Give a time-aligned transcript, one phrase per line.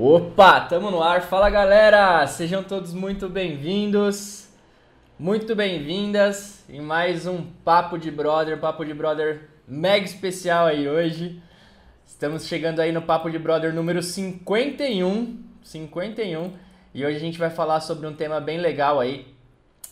[0.00, 1.22] Opa, tamo no ar.
[1.22, 4.48] Fala galera, sejam todos muito bem-vindos,
[5.18, 11.42] muito bem-vindas em mais um Papo de Brother, Papo de Brother mega especial aí hoje.
[12.06, 16.52] Estamos chegando aí no Papo de Brother número 51, 51,
[16.94, 19.26] e hoje a gente vai falar sobre um tema bem legal aí,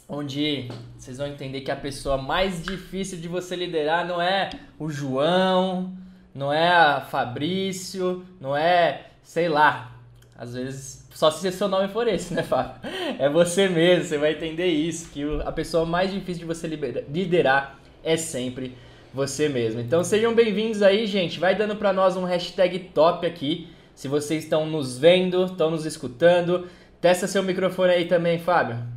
[0.09, 4.89] onde vocês vão entender que a pessoa mais difícil de você liderar não é o
[4.89, 5.93] João,
[6.33, 9.96] não é a Fabrício, não é, sei lá,
[10.39, 12.75] às vezes só se seu nome for esse, né, Fábio?
[13.19, 17.79] É você mesmo, você vai entender isso, que a pessoa mais difícil de você liderar
[18.05, 18.77] é sempre
[19.15, 19.81] você mesmo.
[19.81, 21.41] Então sejam bem-vindos aí, gente.
[21.41, 23.69] Vai dando para nós um hashtag top aqui.
[23.95, 26.67] Se vocês estão nos vendo, estão nos escutando.
[27.01, 28.96] Testa seu microfone aí também, Fábio.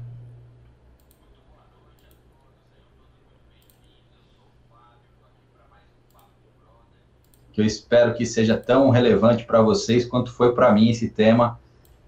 [7.61, 11.59] Eu espero que seja tão relevante para vocês quanto foi para mim esse tema.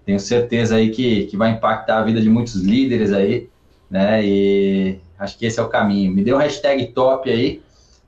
[0.04, 3.48] Tenho certeza aí que, que vai impactar a vida de muitos líderes aí,
[3.88, 4.24] né?
[4.24, 6.12] E acho que esse é o caminho.
[6.12, 7.62] Me dê um hashtag top aí,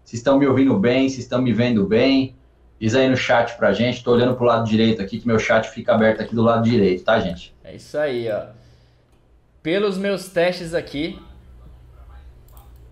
[0.05, 2.35] se estão me ouvindo bem, se estão me vendo bem.
[2.81, 3.99] Diz aí no chat pra gente.
[3.99, 7.05] Estou olhando pro lado direito aqui, que meu chat fica aberto aqui do lado direito,
[7.05, 7.55] tá, gente?
[7.63, 8.47] É isso aí, ó.
[9.63, 11.19] Pelos meus testes aqui,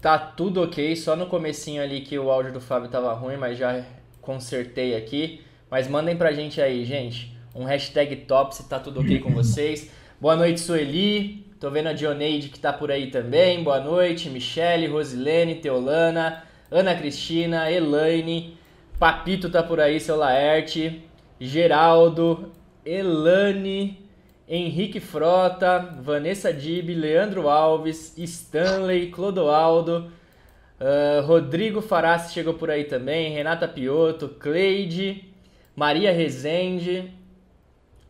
[0.01, 0.95] tá tudo ok.
[0.97, 3.85] Só no comecinho ali que o áudio do Fábio tava ruim, mas já
[4.23, 5.43] consertei aqui.
[5.71, 7.37] Mas mandem pra gente aí, gente.
[7.55, 9.91] Um hashtag top se tá tudo ok com vocês.
[10.19, 11.47] Boa noite, Sueli.
[11.61, 13.63] Tô vendo a Dioneide que tá por aí também.
[13.63, 18.57] Boa noite, Michele, Rosilene, Teolana, Ana Cristina, Elaine,
[18.99, 21.03] Papito tá por aí, seu Laerte,
[21.41, 22.53] Geraldo,
[22.85, 24.09] Elane,
[24.49, 30.11] Henrique Frota, Vanessa Dib, Leandro Alves, Stanley, Clodoaldo,
[30.83, 35.33] Uh, Rodrigo Farassi chegou por aí também, Renata Piotto, Cleide,
[35.77, 37.15] Maria Rezende,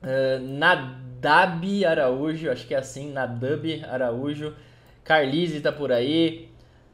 [0.02, 4.54] uh, Nadab Araújo, acho que é assim, Nadab Araújo,
[5.04, 6.48] Carlise tá por aí,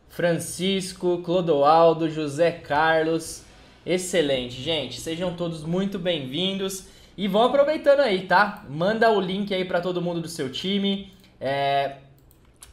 [0.09, 3.45] Francisco, Clodoaldo, José Carlos,
[3.87, 8.67] excelente, gente, sejam todos muito bem-vindos e vão aproveitando aí, tá?
[8.69, 11.99] Manda o link aí para todo mundo do seu time, é,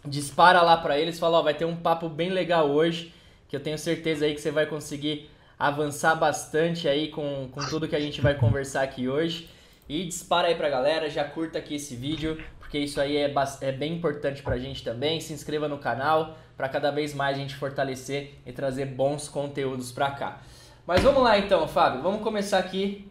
[0.08, 3.14] dispara lá para eles, fala, ó, vai ter um papo bem legal hoje,
[3.48, 7.88] que eu tenho certeza aí que você vai conseguir avançar bastante aí com, com tudo
[7.88, 9.50] que a gente vai conversar aqui hoje.
[9.88, 13.72] E dispara aí pra galera, já curta aqui esse vídeo, porque isso aí é, é
[13.72, 15.22] bem importante pra gente também.
[15.22, 19.92] Se inscreva no canal, para cada vez mais a gente fortalecer e trazer bons conteúdos
[19.92, 20.42] pra cá.
[20.88, 23.08] Mas vamos lá então, Fábio, vamos começar aqui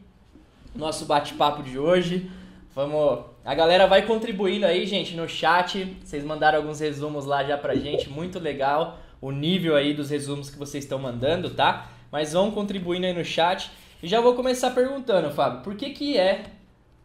[0.75, 2.31] nosso bate-papo de hoje.
[2.75, 3.34] Vamos.
[3.44, 5.97] A galera vai contribuindo aí, gente, no chat.
[6.03, 10.50] Vocês mandaram alguns resumos lá já pra gente, muito legal o nível aí dos resumos
[10.50, 11.88] que vocês estão mandando, tá?
[12.12, 13.71] Mas vão contribuindo aí no chat.
[14.03, 16.44] E já vou começar perguntando, Fábio, por que que é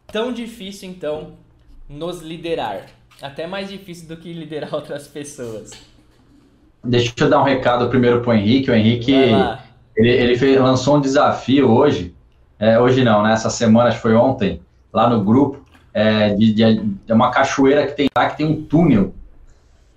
[0.06, 1.32] tão difícil então
[1.88, 2.86] nos liderar?
[3.20, 5.72] Até mais difícil do que liderar outras pessoas.
[6.82, 8.70] Deixa eu dar um recado primeiro pro Henrique.
[8.70, 9.12] O Henrique,
[9.96, 12.14] ele, ele fez, lançou um desafio hoje.
[12.58, 13.32] É, hoje não, né?
[13.32, 14.60] Essa semana, acho que foi ontem
[14.92, 15.59] lá no grupo,
[15.92, 19.14] é, de, de, de, uma cachoeira que tem lá, que tem um túnel.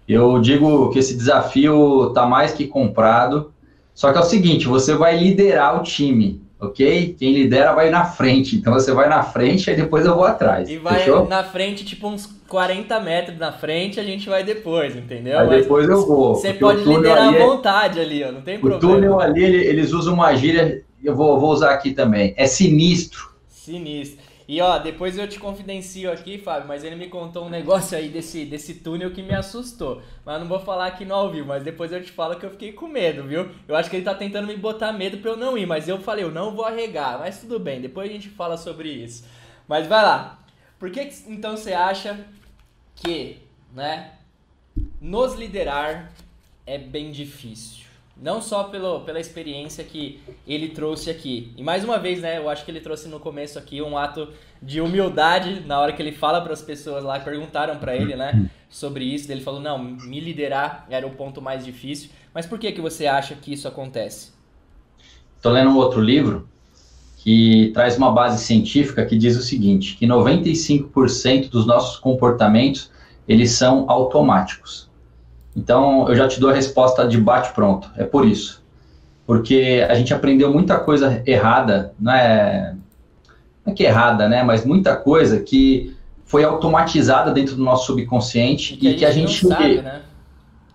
[0.07, 3.51] Eu digo que esse desafio está mais que comprado.
[3.93, 7.15] Só que é o seguinte, você vai liderar o time, ok?
[7.17, 8.55] Quem lidera vai na frente.
[8.55, 10.67] Então você vai na frente e depois eu vou atrás.
[10.67, 11.27] E vai fechou?
[11.27, 15.39] na frente, tipo uns 40 metros na frente, a gente vai depois, entendeu?
[15.39, 16.35] Aí depois eu vou.
[16.35, 18.93] Você pode liderar à é vontade ali, ó, não tem o problema.
[18.93, 22.33] O túnel ali, eles usam uma gíria, eu vou, vou usar aqui também.
[22.35, 23.31] É sinistro.
[23.47, 24.22] Sinistro.
[24.47, 28.09] E ó, depois eu te confidencio aqui, Fábio, mas ele me contou um negócio aí
[28.09, 30.01] desse, desse túnel que me assustou.
[30.25, 32.49] Mas não vou falar aqui no ao vivo, mas depois eu te falo que eu
[32.49, 33.49] fiquei com medo, viu?
[33.67, 35.99] Eu acho que ele tá tentando me botar medo pra eu não ir, mas eu
[35.99, 37.19] falei, eu não vou arregar.
[37.19, 39.25] Mas tudo bem, depois a gente fala sobre isso.
[39.67, 40.39] Mas vai lá.
[40.77, 42.25] Por que então você acha
[42.95, 43.37] que,
[43.73, 44.11] né,
[44.99, 46.11] nos liderar
[46.65, 47.82] é bem difícil?
[48.23, 51.51] Não só pelo, pela experiência que ele trouxe aqui.
[51.57, 54.29] E mais uma vez, né, eu acho que ele trouxe no começo aqui um ato
[54.61, 58.50] de humildade na hora que ele fala para as pessoas lá, perguntaram para ele, né,
[58.69, 59.30] sobre isso.
[59.30, 62.12] Ele falou: "Não, me liderar era o ponto mais difícil".
[62.33, 64.31] Mas por que que você acha que isso acontece?
[65.36, 66.47] Estou lendo um outro livro
[67.18, 72.89] que traz uma base científica que diz o seguinte, que 95% dos nossos comportamentos
[73.27, 74.89] eles são automáticos.
[75.55, 77.89] Então, eu já te dou a resposta de bate-pronto.
[77.95, 78.63] É por isso.
[79.25, 82.75] Porque a gente aprendeu muita coisa errada, não é,
[83.65, 84.44] não é que errada, né?
[84.44, 85.95] Mas muita coisa que
[86.25, 90.01] foi automatizada dentro do nosso subconsciente e que, a gente, a gente sabe, né?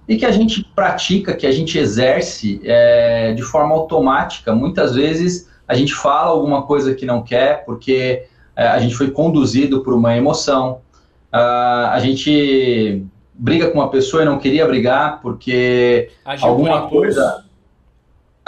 [0.08, 4.54] e que a gente pratica, que a gente exerce é, de forma automática.
[4.54, 8.24] Muitas vezes a gente fala alguma coisa que não quer porque
[8.56, 10.81] é, a gente foi conduzido por uma emoção,
[11.32, 13.04] uh, a gente
[13.38, 17.44] briga com uma pessoa e não queria brigar porque agiu alguma coisa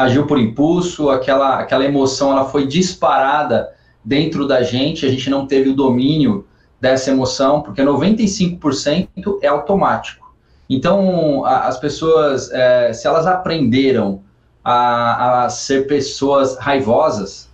[0.01, 3.71] agiu por impulso, aquela, aquela emoção ela foi disparada
[4.05, 6.47] dentro da gente, a gente não teve o domínio
[6.81, 9.09] dessa emoção, porque 95%
[9.43, 10.35] é automático.
[10.69, 14.23] Então, a, as pessoas, é, se elas aprenderam
[14.65, 17.51] a, a ser pessoas raivosas,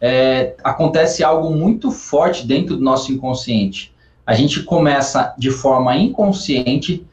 [0.00, 3.94] é, acontece algo muito forte dentro do nosso inconsciente
[4.26, 7.06] a gente começa de forma inconsciente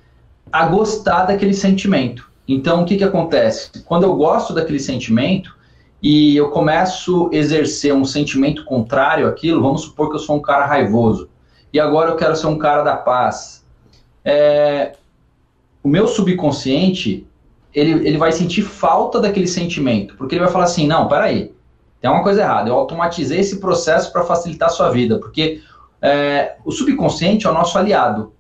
[0.51, 2.27] a gostar daquele sentimento.
[2.47, 3.83] Então, o que, que acontece?
[3.85, 5.55] Quando eu gosto daquele sentimento
[6.01, 10.41] e eu começo a exercer um sentimento contrário àquilo, vamos supor que eu sou um
[10.41, 11.29] cara raivoso
[11.71, 13.63] e agora eu quero ser um cara da paz.
[14.25, 14.93] É,
[15.83, 17.25] o meu subconsciente
[17.73, 21.51] ele, ele vai sentir falta daquele sentimento, porque ele vai falar assim: não, peraí,
[21.99, 25.61] tem uma coisa errada, eu automatizei esse processo para facilitar a sua vida, porque
[26.03, 28.33] é, o subconsciente é o nosso aliado,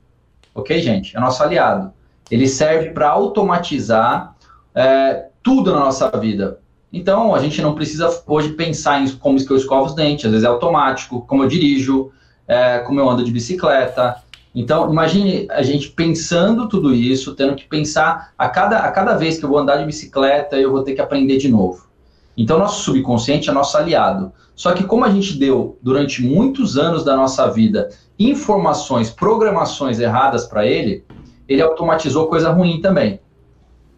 [0.53, 1.15] ok, gente?
[1.15, 1.93] É nosso aliado.
[2.29, 4.35] Ele serve para automatizar
[4.75, 6.59] é, tudo na nossa vida.
[6.91, 10.31] Então, a gente não precisa hoje pensar em como que eu escovo os dentes, às
[10.31, 12.11] vezes é automático, como eu dirijo,
[12.45, 14.17] é, como eu ando de bicicleta.
[14.53, 19.37] Então, imagine a gente pensando tudo isso, tendo que pensar a cada, a cada vez
[19.37, 21.87] que eu vou andar de bicicleta, eu vou ter que aprender de novo.
[22.35, 24.31] Então, nosso subconsciente é nosso aliado.
[24.55, 30.45] Só que, como a gente deu durante muitos anos da nossa vida informações, programações erradas
[30.45, 31.03] para ele,
[31.47, 33.19] ele automatizou coisa ruim também.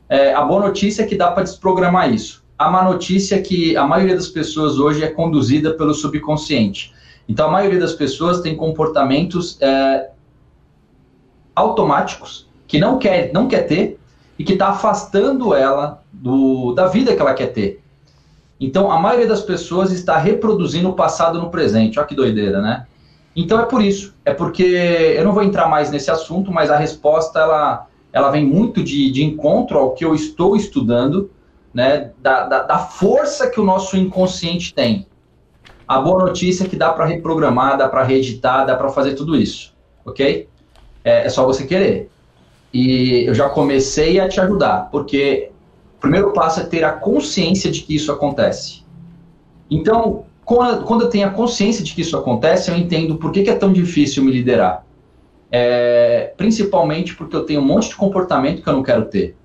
[0.07, 2.43] É, a boa notícia é que dá para desprogramar isso.
[2.57, 6.93] A má notícia é que a maioria das pessoas hoje é conduzida pelo subconsciente.
[7.27, 10.09] Então, a maioria das pessoas tem comportamentos é,
[11.55, 13.99] automáticos que não quer, não quer ter
[14.37, 17.81] e que está afastando ela do, da vida que ela quer ter.
[18.60, 22.00] Então, a maioria das pessoas está reproduzindo o passado no presente.
[22.00, 22.86] Olha que doideira, né?
[23.36, 24.16] Então, é por isso.
[24.24, 28.46] É porque eu não vou entrar mais nesse assunto, mas a resposta ela, ela vem
[28.46, 31.30] muito de, de encontro ao que eu estou estudando,
[31.74, 32.12] né?
[32.22, 35.06] Da, da, da força que o nosso inconsciente tem.
[35.88, 39.36] A boa notícia é que dá para reprogramar, dá para reeditar, dá para fazer tudo
[39.36, 39.74] isso,
[40.04, 40.48] ok?
[41.04, 42.10] É, é só você querer.
[42.74, 45.52] E eu já comecei a te ajudar, porque
[45.97, 48.83] o primeiro passo é ter a consciência de que isso acontece.
[49.69, 53.56] Então, quando eu tenho a consciência de que isso acontece, eu entendo por que, é
[53.56, 54.86] tão difícil me liderar.
[55.51, 59.36] É, principalmente porque eu tenho um monte de comportamento que eu não quero ter.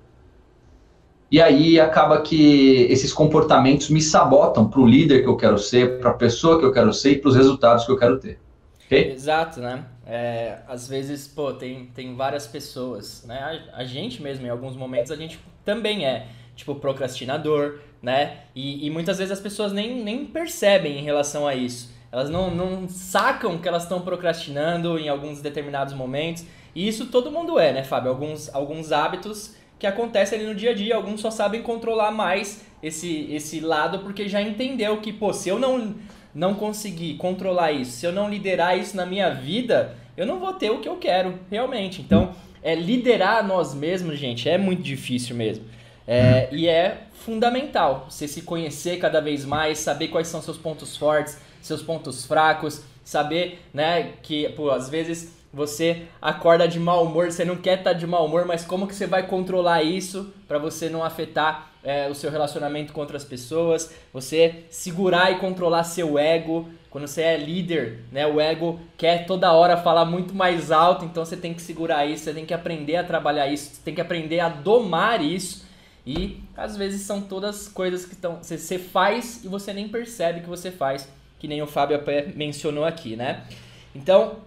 [1.31, 5.99] E aí acaba que esses comportamentos me sabotam para o líder que eu quero ser,
[5.99, 8.37] para a pessoa que eu quero ser e para os resultados que eu quero ter.
[8.85, 9.13] Okay?
[9.13, 9.85] Exato, né?
[10.05, 13.63] É, às vezes, pô, tem, tem várias pessoas, né?
[13.73, 16.27] A, a gente mesmo, em alguns momentos, a gente também é
[16.61, 18.37] tipo procrastinador, né?
[18.55, 21.91] E, e muitas vezes as pessoas nem, nem percebem em relação a isso.
[22.11, 26.45] Elas não, não sacam que elas estão procrastinando em alguns determinados momentos.
[26.75, 28.11] E isso todo mundo é, né, Fábio?
[28.11, 32.63] Alguns, alguns hábitos que acontecem ali no dia a dia, alguns só sabem controlar mais
[32.83, 35.95] esse, esse lado porque já entendeu que, pô, se eu não,
[36.35, 40.53] não conseguir controlar isso, se eu não liderar isso na minha vida, eu não vou
[40.53, 42.01] ter o que eu quero realmente.
[42.01, 45.65] Então, é liderar nós mesmos, gente, é muito difícil mesmo.
[46.07, 50.97] É, e é fundamental você se conhecer cada vez mais, saber quais são seus pontos
[50.97, 57.31] fortes, seus pontos fracos, saber, né, que pô, às vezes você acorda de mau humor,
[57.31, 60.33] você não quer estar tá de mau humor, mas como que você vai controlar isso
[60.47, 65.83] para você não afetar é, o seu relacionamento com outras pessoas, você segurar e controlar
[65.83, 66.69] seu ego.
[66.89, 71.23] Quando você é líder, né, o ego quer toda hora falar muito mais alto, então
[71.23, 74.01] você tem que segurar isso, você tem que aprender a trabalhar isso, você tem que
[74.01, 75.65] aprender a domar isso
[76.05, 78.39] e às vezes são todas coisas que estão.
[78.41, 81.07] Você faz e você nem percebe que você faz,
[81.39, 83.45] que nem o Fábio até mencionou aqui, né?
[83.93, 84.37] Então,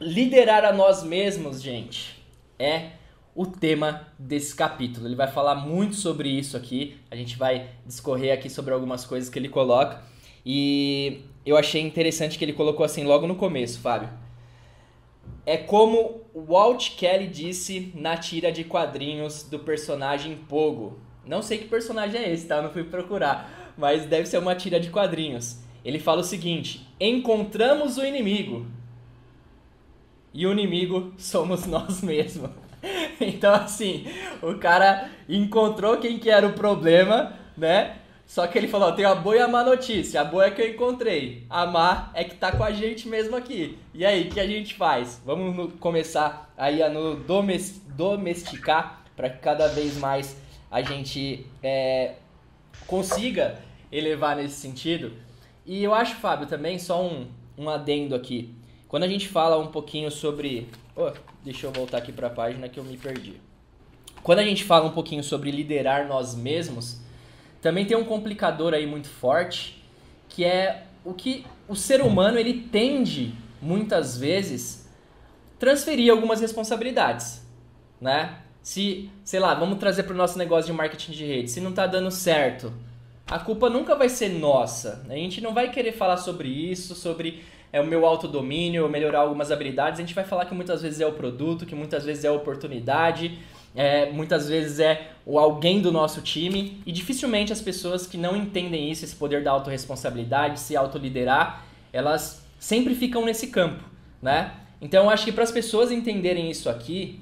[0.00, 2.22] liderar a nós mesmos, gente,
[2.58, 2.90] é
[3.34, 5.08] o tema desse capítulo.
[5.08, 6.96] Ele vai falar muito sobre isso aqui.
[7.10, 10.00] A gente vai discorrer aqui sobre algumas coisas que ele coloca.
[10.46, 14.08] E eu achei interessante que ele colocou assim logo no começo, Fábio.
[15.46, 20.98] É como Walt Kelly disse na tira de quadrinhos do personagem Pogo.
[21.26, 22.60] Não sei que personagem é esse, tá?
[22.60, 25.58] Não fui procurar, mas deve ser uma tira de quadrinhos.
[25.84, 28.66] Ele fala o seguinte: Encontramos o inimigo.
[30.32, 32.50] E o inimigo somos nós mesmos.
[33.20, 34.04] Então, assim,
[34.42, 37.96] o cara encontrou quem que era o problema, né?
[38.26, 40.20] Só que ele falou, tem a boa e a má notícia.
[40.20, 41.44] A boa é que eu encontrei.
[41.48, 43.78] A má é que tá com a gente mesmo aqui.
[43.92, 45.20] E aí, o que a gente faz?
[45.24, 50.36] Vamos no, começar aí a no domesticar para que cada vez mais
[50.70, 52.14] a gente é,
[52.86, 53.60] consiga
[53.92, 55.12] elevar nesse sentido.
[55.64, 58.54] E eu acho, Fábio, também só um, um adendo aqui.
[58.88, 60.68] Quando a gente fala um pouquinho sobre.
[60.96, 61.12] Oh,
[61.44, 63.40] deixa eu voltar aqui para a página que eu me perdi.
[64.22, 67.00] Quando a gente fala um pouquinho sobre liderar nós mesmos,
[67.64, 69.82] também tem um complicador aí muito forte,
[70.28, 74.86] que é o que o ser humano ele tende muitas vezes
[75.58, 77.42] transferir algumas responsabilidades,
[77.98, 78.36] né?
[78.62, 81.70] Se, sei lá, vamos trazer para o nosso negócio de marketing de rede, se não
[81.70, 82.70] está dando certo,
[83.26, 85.02] a culpa nunca vai ser nossa.
[85.08, 89.50] A gente não vai querer falar sobre isso, sobre é o meu autodomínio, melhorar algumas
[89.50, 89.98] habilidades.
[89.98, 92.32] A gente vai falar que muitas vezes é o produto, que muitas vezes é a
[92.32, 93.38] oportunidade,
[93.74, 96.82] é, muitas vezes é o alguém do nosso time.
[96.86, 102.44] E dificilmente as pessoas que não entendem isso, esse poder da autorresponsabilidade, se autoliderar, elas
[102.58, 103.84] sempre ficam nesse campo,
[104.22, 104.52] né?
[104.80, 107.20] Então eu acho que para as pessoas entenderem isso aqui,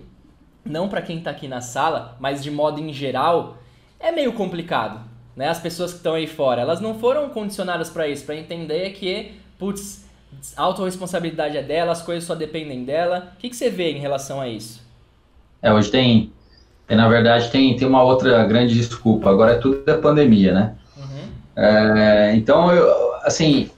[0.65, 3.59] não para quem está aqui na sala, mas de modo em geral,
[3.99, 5.49] é meio complicado né?
[5.49, 9.33] As pessoas que estão aí fora, elas não foram condicionadas para isso, para entender que,
[9.59, 10.05] putz,
[10.57, 13.33] a autorresponsabilidade é dela, as coisas só dependem dela.
[13.35, 14.83] O que, que você vê em relação a isso?
[15.61, 16.33] É, hoje tem,
[16.93, 19.31] tem na verdade, tem, tem uma outra grande desculpa.
[19.31, 20.75] Agora é tudo da pandemia, né?
[20.95, 21.29] Uhum.
[21.57, 23.71] É, então, eu, assim,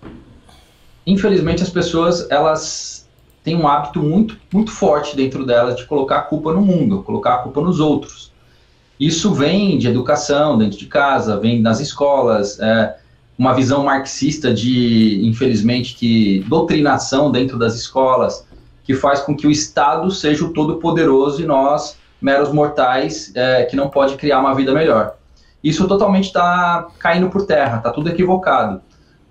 [1.07, 3.09] infelizmente as pessoas, elas
[3.45, 7.35] têm um hábito muito, muito forte dentro delas de colocar a culpa no mundo, colocar
[7.35, 8.33] a culpa nos outros.
[8.99, 12.97] Isso vem de educação dentro de casa, vem nas escolas, é,
[13.39, 18.45] uma visão marxista de, infelizmente, que doutrinação dentro das escolas,
[18.83, 23.77] que faz com que o Estado seja o todo-poderoso e nós, meros mortais, é, que
[23.77, 25.17] não pode criar uma vida melhor.
[25.63, 28.81] Isso totalmente está caindo por terra, está tudo equivocado.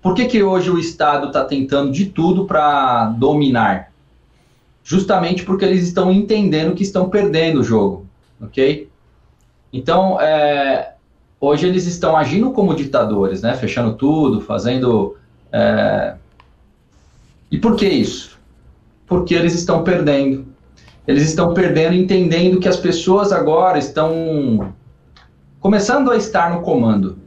[0.00, 3.90] Por que, que hoje o Estado está tentando de tudo para dominar?
[4.84, 8.06] Justamente porque eles estão entendendo que estão perdendo o jogo,
[8.40, 8.88] ok?
[9.72, 10.94] Então, é,
[11.40, 13.54] hoje eles estão agindo como ditadores, né?
[13.54, 15.16] Fechando tudo, fazendo.
[15.50, 16.14] É...
[17.50, 18.38] E por que isso?
[19.04, 20.53] Porque eles estão perdendo.
[21.06, 24.72] Eles estão perdendo, entendendo que as pessoas agora estão
[25.60, 27.18] começando a estar no comando.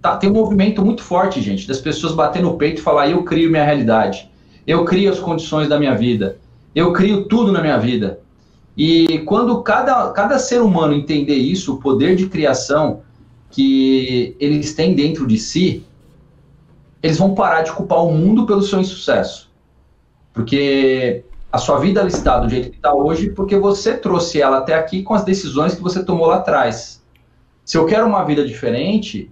[0.00, 3.22] Tá, tem um movimento muito forte, gente, das pessoas batendo no peito e falar: eu
[3.24, 4.30] crio minha realidade,
[4.66, 6.38] eu crio as condições da minha vida,
[6.74, 8.20] eu crio tudo na minha vida.
[8.76, 13.02] E quando cada, cada ser humano entender isso, o poder de criação
[13.50, 15.84] que eles têm dentro de si,
[17.02, 19.50] eles vão parar de culpar o mundo pelo seu insucesso.
[20.32, 21.22] Porque
[21.52, 25.02] a sua vida está do jeito que está hoje porque você trouxe ela até aqui
[25.02, 27.02] com as decisões que você tomou lá atrás.
[27.64, 29.30] Se eu quero uma vida diferente,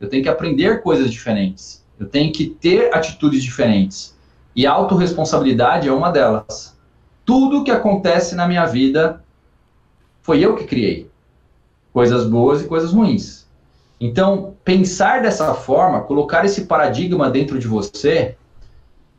[0.00, 1.84] eu tenho que aprender coisas diferentes.
[1.98, 4.16] Eu tenho que ter atitudes diferentes.
[4.54, 6.76] E a autorresponsabilidade é uma delas
[7.26, 9.22] tudo que acontece na minha vida
[10.22, 11.10] foi eu que criei.
[11.92, 13.46] Coisas boas e coisas ruins.
[14.00, 18.36] Então, pensar dessa forma, colocar esse paradigma dentro de você,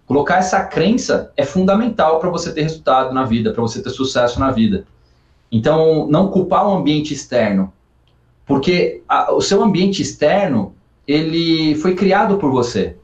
[0.07, 4.39] colocar essa crença é fundamental para você ter resultado na vida, para você ter sucesso
[4.39, 4.85] na vida.
[5.51, 7.71] Então, não culpar o ambiente externo,
[8.45, 10.73] porque a, o seu ambiente externo,
[11.05, 12.95] ele foi criado por você.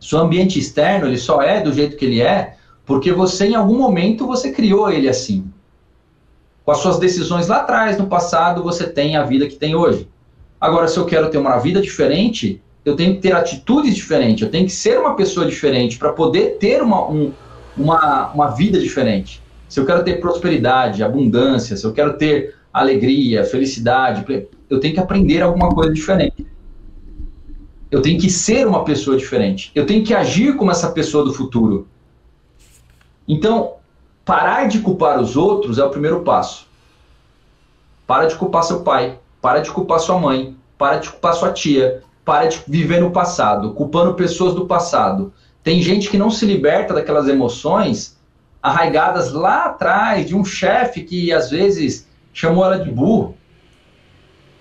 [0.00, 2.56] Seu ambiente externo, ele só é do jeito que ele é
[2.86, 5.50] porque você, em algum momento, você criou ele assim.
[6.64, 10.08] Com as suas decisões lá atrás, no passado, você tem a vida que tem hoje.
[10.60, 14.50] Agora, se eu quero ter uma vida diferente, eu tenho que ter atitudes diferentes, eu
[14.50, 17.32] tenho que ser uma pessoa diferente para poder ter uma, um,
[17.76, 19.42] uma, uma vida diferente.
[19.68, 24.24] Se eu quero ter prosperidade, abundância, se eu quero ter alegria, felicidade,
[24.70, 26.46] eu tenho que aprender alguma coisa diferente.
[27.90, 29.72] Eu tenho que ser uma pessoa diferente.
[29.74, 31.88] Eu tenho que agir como essa pessoa do futuro.
[33.26, 33.74] Então,
[34.24, 36.68] parar de culpar os outros é o primeiro passo.
[38.06, 42.04] Para de culpar seu pai, para de culpar sua mãe, para de culpar sua tia,
[42.26, 45.32] para de viver no passado, culpando pessoas do passado.
[45.62, 48.18] Tem gente que não se liberta daquelas emoções
[48.60, 53.36] arraigadas lá atrás de um chefe que às vezes chamou ela de burro.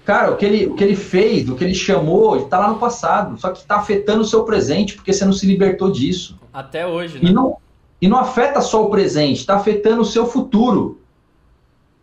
[0.05, 2.77] Cara, o que ele, o que ele fez, o que ele chamou, está lá no
[2.77, 6.39] passado, só que está afetando o seu presente porque você não se libertou disso.
[6.53, 7.31] Até hoje, né?
[7.31, 7.57] E não,
[7.99, 11.01] e não afeta só o presente, está afetando o seu futuro.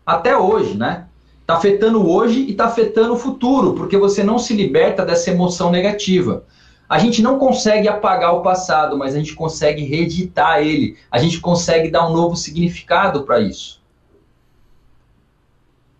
[0.05, 1.07] Até hoje, né?
[1.43, 5.69] Está afetando hoje e está afetando o futuro, porque você não se liberta dessa emoção
[5.69, 6.45] negativa.
[6.87, 10.97] A gente não consegue apagar o passado, mas a gente consegue reeditar ele.
[11.11, 13.81] A gente consegue dar um novo significado para isso.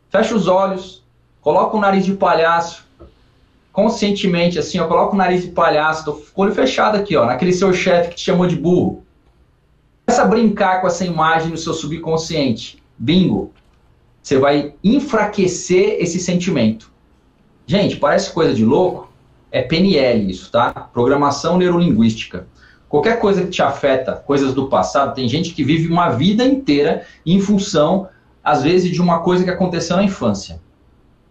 [0.10, 1.04] Fecha os olhos,
[1.42, 2.86] coloca o nariz de palhaço,
[3.74, 7.26] conscientemente assim, ó, coloca o nariz de palhaço, tô com o olho fechado aqui, ó,
[7.26, 9.04] naquele seu chefe que te chamou de burro.
[10.06, 12.82] Começa a brincar com essa imagem no seu subconsciente.
[12.98, 13.52] Bingo!
[14.24, 16.90] Você vai enfraquecer esse sentimento.
[17.68, 19.12] Gente, parece coisa de louco.
[19.52, 20.72] É PNL isso, tá?
[20.72, 22.48] Programação Neurolinguística.
[22.88, 27.06] Qualquer coisa que te afeta, coisas do passado, tem gente que vive uma vida inteira
[27.26, 28.08] em função,
[28.44, 30.62] às vezes, de uma coisa que aconteceu na infância.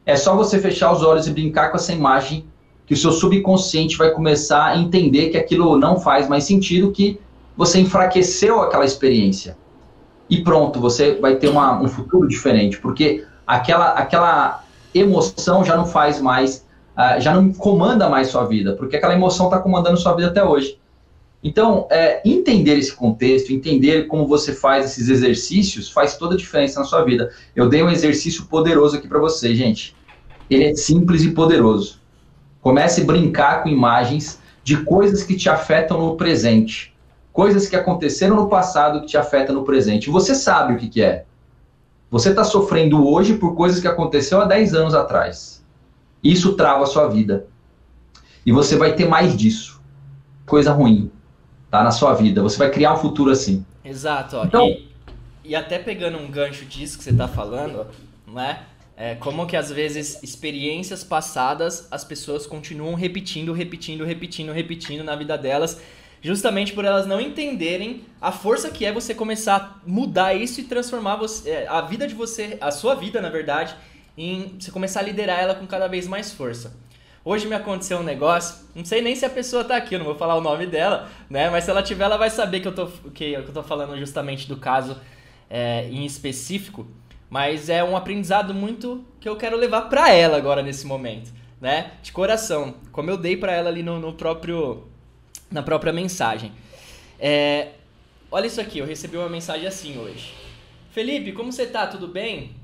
[0.04, 2.44] É só você fechar os olhos e brincar com essa imagem
[2.86, 7.18] que o seu subconsciente vai começar a entender que aquilo não faz mais sentido, que
[7.56, 9.56] você enfraqueceu aquela experiência.
[10.28, 14.64] E pronto, você vai ter uma, um futuro diferente, porque aquela, aquela
[14.94, 19.46] emoção já não faz mais, uh, já não comanda mais sua vida, porque aquela emoção
[19.46, 20.78] está comandando sua vida até hoje.
[21.42, 26.78] Então, é, entender esse contexto, entender como você faz esses exercícios, faz toda a diferença
[26.78, 27.32] na sua vida.
[27.56, 29.96] Eu dei um exercício poderoso aqui para você, gente.
[30.48, 32.00] Ele é simples e poderoso.
[32.60, 36.91] Comece a brincar com imagens de coisas que te afetam no presente.
[37.32, 40.10] Coisas que aconteceram no passado que te afetam no presente.
[40.10, 41.24] Você sabe o que, que é.
[42.10, 45.64] Você está sofrendo hoje por coisas que aconteceu há 10 anos atrás.
[46.22, 47.46] Isso trava a sua vida.
[48.44, 49.80] E você vai ter mais disso.
[50.44, 51.10] Coisa ruim
[51.72, 51.82] tá?
[51.82, 52.42] Na sua vida.
[52.42, 53.64] Você vai criar um futuro assim.
[53.82, 54.44] Exato, ó.
[54.44, 54.86] Então, e,
[55.42, 57.86] e até pegando um gancho disso que você está falando,
[58.28, 58.60] né?
[58.94, 65.16] É, como que às vezes experiências passadas as pessoas continuam repetindo, repetindo, repetindo, repetindo na
[65.16, 65.80] vida delas,
[66.22, 70.64] justamente por elas não entenderem a força que é você começar a mudar isso e
[70.64, 73.74] transformar você, é, a vida de você, a sua vida, na verdade,
[74.16, 76.80] em você começar a liderar ela com cada vez mais força.
[77.24, 80.06] Hoje me aconteceu um negócio, não sei nem se a pessoa tá aqui, eu não
[80.06, 81.50] vou falar o nome dela, né?
[81.50, 84.48] Mas se ela tiver, ela vai saber que eu tô, que, eu tô falando justamente
[84.48, 84.96] do caso
[85.48, 86.86] é, em específico.
[87.30, 91.92] Mas é um aprendizado muito que eu quero levar para ela agora nesse momento, né?
[92.02, 94.88] De coração, como eu dei para ela ali no, no, próprio
[95.52, 96.52] na própria mensagem.
[97.18, 97.72] É,
[98.30, 100.34] olha isso aqui, eu recebi uma mensagem assim hoje.
[100.90, 101.86] Felipe, como você tá?
[101.86, 102.56] Tudo bem?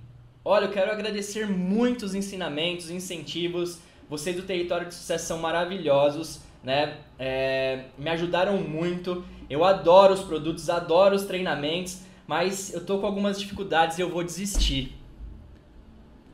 [0.44, 6.96] Olha, eu quero agradecer muitos ensinamentos, incentivos vocês do Território de Sucesso são maravilhosos, né?
[7.18, 9.22] É, me ajudaram muito.
[9.50, 14.08] Eu adoro os produtos, adoro os treinamentos, mas eu tô com algumas dificuldades e eu
[14.08, 14.96] vou desistir.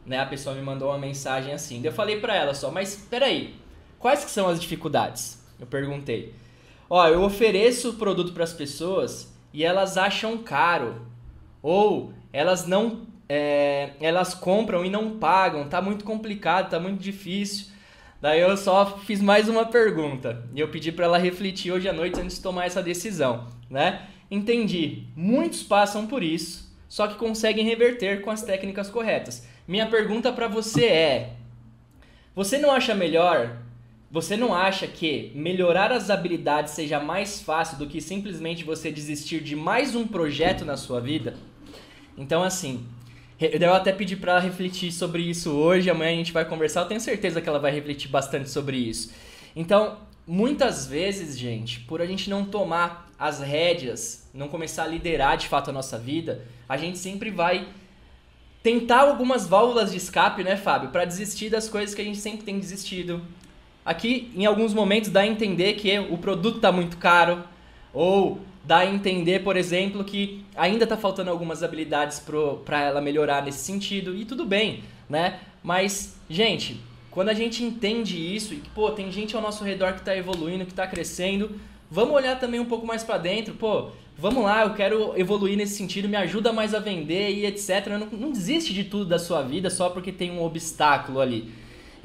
[0.06, 0.20] Né?
[0.20, 1.80] A pessoa me mandou uma mensagem assim.
[1.82, 3.54] Eu falei para ela só, mas peraí,
[3.98, 5.42] quais que são as dificuldades?
[5.58, 6.32] Eu perguntei.
[6.88, 11.06] Ó, eu ofereço o produto para as pessoas e elas acham caro.
[11.62, 17.66] Ou elas não é, elas compram e não pagam, tá muito complicado, tá muito difícil.
[18.20, 21.92] Daí eu só fiz mais uma pergunta e eu pedi para ela refletir hoje à
[21.92, 24.08] noite antes de tomar essa decisão, né?
[24.30, 25.04] Entendi.
[25.14, 29.46] Muitos passam por isso, só que conseguem reverter com as técnicas corretas.
[29.68, 31.32] Minha pergunta para você é:
[32.34, 33.58] você não acha melhor?
[34.14, 39.40] Você não acha que melhorar as habilidades seja mais fácil do que simplesmente você desistir
[39.42, 41.34] de mais um projeto na sua vida?
[42.16, 42.86] Então, assim,
[43.40, 46.86] eu até pedi para ela refletir sobre isso hoje, amanhã a gente vai conversar, eu
[46.86, 49.12] tenho certeza que ela vai refletir bastante sobre isso.
[49.56, 55.36] Então, muitas vezes, gente, por a gente não tomar as rédeas, não começar a liderar
[55.36, 57.66] de fato a nossa vida, a gente sempre vai
[58.62, 62.44] tentar algumas válvulas de escape, né, Fábio, para desistir das coisas que a gente sempre
[62.44, 63.20] tem desistido.
[63.84, 67.44] Aqui, em alguns momentos, dá a entender que o produto está muito caro,
[67.92, 72.24] ou dá a entender, por exemplo, que ainda está faltando algumas habilidades
[72.64, 75.38] para ela melhorar nesse sentido, e tudo bem, né?
[75.62, 79.92] Mas, gente, quando a gente entende isso, e que, pô, tem gente ao nosso redor
[79.92, 83.90] que está evoluindo, que está crescendo, vamos olhar também um pouco mais para dentro, pô,
[84.16, 87.86] vamos lá, eu quero evoluir nesse sentido, me ajuda mais a vender e etc.
[87.88, 91.52] Não, não desiste de tudo da sua vida só porque tem um obstáculo ali.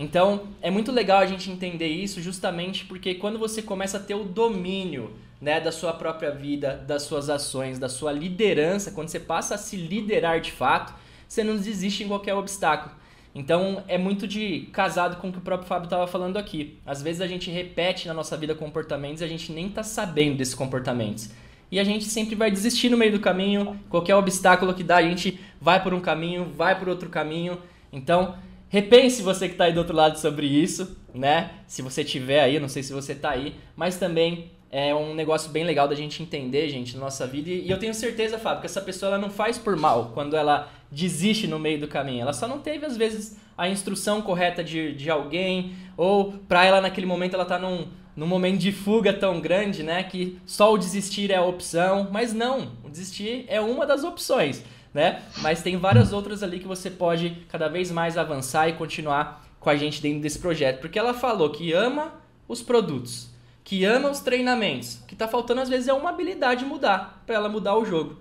[0.01, 4.15] Então, é muito legal a gente entender isso justamente porque quando você começa a ter
[4.15, 9.19] o domínio né, da sua própria vida, das suas ações, da sua liderança, quando você
[9.19, 10.93] passa a se liderar de fato,
[11.27, 12.95] você não desiste em qualquer obstáculo.
[13.35, 16.79] Então é muito de casado com o que o próprio Fábio estava falando aqui.
[16.85, 20.37] Às vezes a gente repete na nossa vida comportamentos e a gente nem está sabendo
[20.37, 21.29] desses comportamentos.
[21.69, 25.03] E a gente sempre vai desistir no meio do caminho, qualquer obstáculo que dá, a
[25.03, 27.59] gente vai por um caminho, vai por outro caminho.
[27.91, 28.35] Então,
[28.69, 31.51] repense você que está aí do outro lado sobre isso, né?
[31.67, 35.49] Se você tiver aí, não sei se você está aí, mas também é um negócio
[35.51, 37.49] bem legal da gente entender, gente, na nossa vida.
[37.49, 40.71] E eu tenho certeza, Fábio, que essa pessoa ela não faz por mal quando ela
[40.91, 42.21] desiste no meio do caminho.
[42.21, 46.79] Ela só não teve, às vezes, a instrução correta de, de alguém, ou pra ela
[46.79, 50.03] naquele momento ela tá num, num momento de fuga tão grande, né?
[50.03, 52.07] Que só o desistir é a opção.
[52.11, 55.21] Mas não, o desistir é uma das opções, né?
[55.41, 59.69] Mas tem várias outras ali que você pode cada vez mais avançar e continuar com
[59.69, 60.79] a gente dentro desse projeto.
[60.79, 62.13] Porque ela falou que ama
[62.47, 63.29] os produtos
[63.69, 64.95] que ama os treinamentos.
[64.95, 68.17] O que tá faltando às vezes é uma habilidade mudar, para ela mudar o jogo.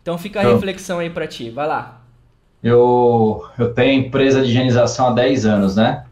[0.00, 2.00] Então fica a então, reflexão aí para ti, vai lá.
[2.62, 6.06] Eu, eu tenho empresa de higienização há 10 anos, né?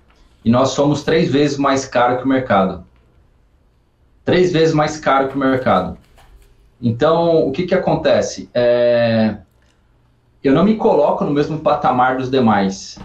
[0.44, 2.84] E nós somos três vezes mais caro que o mercado.
[4.22, 5.96] três vezes mais caro que o mercado.
[6.78, 8.50] Então, o que, que acontece?
[8.52, 9.38] É,
[10.44, 12.98] eu não me coloco no mesmo patamar dos demais.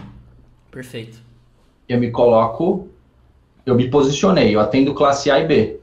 [0.70, 1.18] Perfeito.
[1.88, 2.88] Eu me coloco,
[3.64, 5.80] eu me posicionei, eu atendo classe A e B.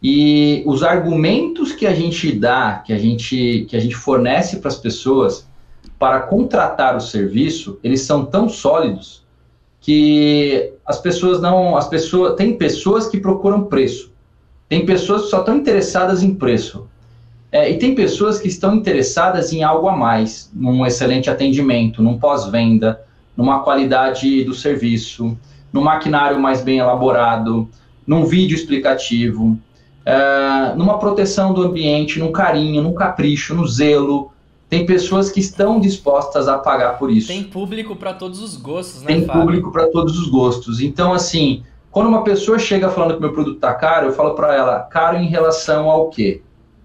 [0.00, 4.68] E os argumentos que a gente dá, que a gente, que a gente fornece para
[4.68, 5.46] as pessoas
[5.98, 9.22] para contratar o serviço, eles são tão sólidos
[9.80, 14.12] que as pessoas não, as pessoas, tem pessoas que procuram preço.
[14.68, 16.88] Tem pessoas que só estão interessadas em preço.
[17.52, 22.18] É, e tem pessoas que estão interessadas em algo a mais, num excelente atendimento, num
[22.18, 23.02] pós-venda,
[23.36, 25.36] numa qualidade do serviço,
[25.70, 27.68] num maquinário mais bem elaborado,
[28.06, 29.58] num vídeo explicativo,
[30.04, 34.32] é, numa proteção do ambiente, num carinho, num capricho, no zelo.
[34.70, 37.28] Tem pessoas que estão dispostas a pagar por isso.
[37.28, 39.08] Tem público para todos os gostos, né?
[39.08, 39.42] Tem Fábio?
[39.42, 40.80] público para todos os gostos.
[40.80, 44.54] Então, assim, quando uma pessoa chega falando que meu produto está caro, eu falo para
[44.56, 46.40] ela, caro em relação ao quê?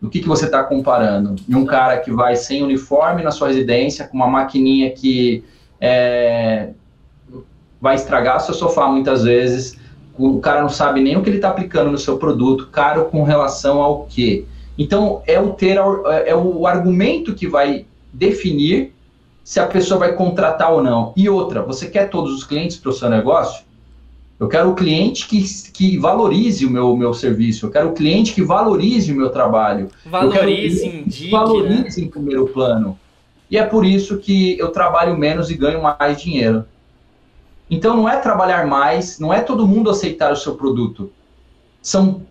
[0.08, 1.36] Do que, que você está comparando?
[1.50, 5.44] Um cara que vai sem uniforme na sua residência, com uma maquininha que
[5.82, 6.70] é,
[7.82, 9.78] vai estragar seu sofá muitas vezes,
[10.18, 13.24] o cara não sabe nem o que ele está aplicando no seu produto, caro com
[13.24, 14.46] relação ao quê?
[14.78, 15.78] Então, é o, ter,
[16.26, 18.94] é o argumento que vai definir
[19.44, 21.12] se a pessoa vai contratar ou não.
[21.18, 23.66] E outra, você quer todos os clientes para o seu negócio?
[24.40, 27.66] Eu quero o cliente que, que valorize o meu, meu serviço.
[27.66, 29.90] Eu quero o cliente que valorize o meu trabalho.
[30.06, 31.32] Valorize, indique.
[31.32, 32.08] Valorize né?
[32.08, 33.00] em primeiro plano.
[33.50, 36.66] E é por isso que eu trabalho menos e ganho mais dinheiro.
[37.70, 41.12] Então não é trabalhar mais, não é todo mundo aceitar o seu produto.
[41.82, 42.22] São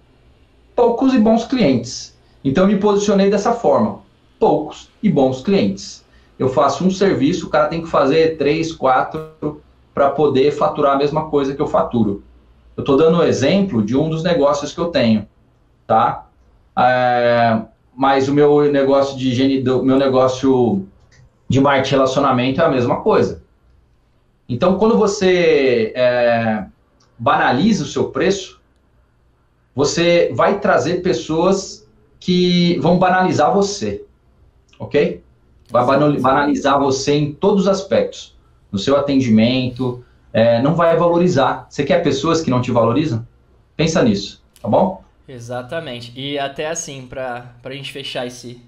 [0.76, 2.16] poucos e bons clientes.
[2.44, 4.00] Então eu me posicionei dessa forma:
[4.38, 6.04] poucos e bons clientes.
[6.38, 9.60] Eu faço um serviço, o cara tem que fazer três, quatro
[9.96, 12.22] para poder faturar a mesma coisa que eu faturo.
[12.76, 15.26] Eu estou dando o um exemplo de um dos negócios que eu tenho,
[15.86, 16.26] tá?
[16.78, 17.62] É,
[17.96, 20.86] mas o meu negócio de higiene, meu negócio
[21.48, 23.42] de marketing relacionamento é a mesma coisa.
[24.46, 26.66] Então, quando você é,
[27.18, 28.60] banaliza o seu preço,
[29.74, 31.88] você vai trazer pessoas
[32.20, 34.04] que vão banalizar você,
[34.78, 35.22] ok?
[35.70, 35.86] Vai
[36.20, 38.35] banalizar você em todos os aspectos
[38.70, 41.66] no seu atendimento, é, não vai valorizar.
[41.68, 43.26] Você quer pessoas que não te valorizam?
[43.76, 45.02] Pensa nisso, tá bom?
[45.28, 46.12] Exatamente.
[46.14, 48.60] E até assim, para a gente fechar esse,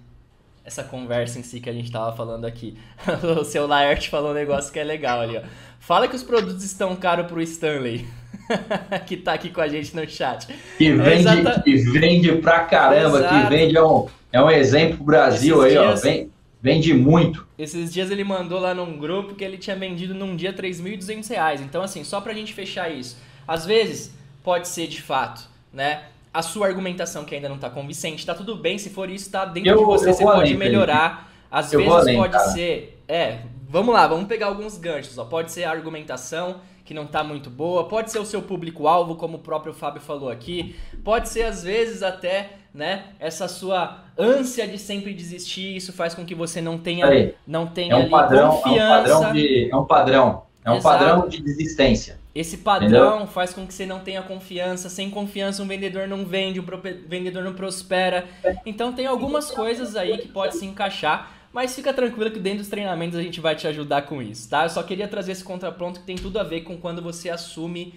[0.65, 2.77] essa conversa em si que a gente estava falando aqui,
[3.39, 5.43] o seu Laert falou um negócio que é legal ali, ó.
[5.79, 8.07] Fala que os produtos estão caros pro Stanley.
[9.07, 10.47] que tá aqui com a gente no chat.
[10.79, 13.35] Que vende, é que vende pra caramba, Exato.
[13.35, 16.01] que vende é um, é um exemplo Brasil Esses aí, dias...
[16.01, 16.03] ó.
[16.03, 16.31] Vem,
[16.61, 17.47] Vende muito.
[17.57, 21.61] Esses dias ele mandou lá num grupo que ele tinha vendido num dia 3.200 reais.
[21.61, 23.17] Então, assim, só pra gente fechar isso.
[23.47, 26.05] Às vezes, pode ser de fato, né?
[26.35, 28.77] A sua argumentação que ainda não tá convincente, tá tudo bem.
[28.77, 31.33] Se for isso, tá dentro eu, de você, você pode além, melhorar.
[31.51, 32.49] Às eu vezes além, pode cara.
[32.51, 33.03] ser.
[33.07, 35.17] É, vamos lá, vamos pegar alguns ganchos.
[35.17, 35.25] Ó.
[35.25, 39.37] Pode ser a argumentação que não tá muito boa, pode ser o seu público-alvo, como
[39.37, 43.05] o próprio Fábio falou aqui, pode ser às vezes até né?
[43.19, 47.67] Essa sua ânsia de sempre desistir, isso faz com que você não tenha, Aí, não
[47.67, 49.11] tenha é um padrão, confiança.
[49.11, 52.19] É um padrão, de, é um padrão, é um padrão de desistência.
[52.35, 53.27] Esse padrão Entendeu?
[53.27, 54.89] faz com que você não tenha confiança.
[54.89, 56.65] Sem confiança, um vendedor não vende, um
[57.09, 58.27] vendedor não prospera.
[58.65, 61.33] Então, tem algumas coisas aí que pode se encaixar.
[61.53, 64.65] Mas fica tranquilo que dentro dos treinamentos a gente vai te ajudar com isso, tá?
[64.65, 67.95] Eu só queria trazer esse contraponto que tem tudo a ver com quando você assume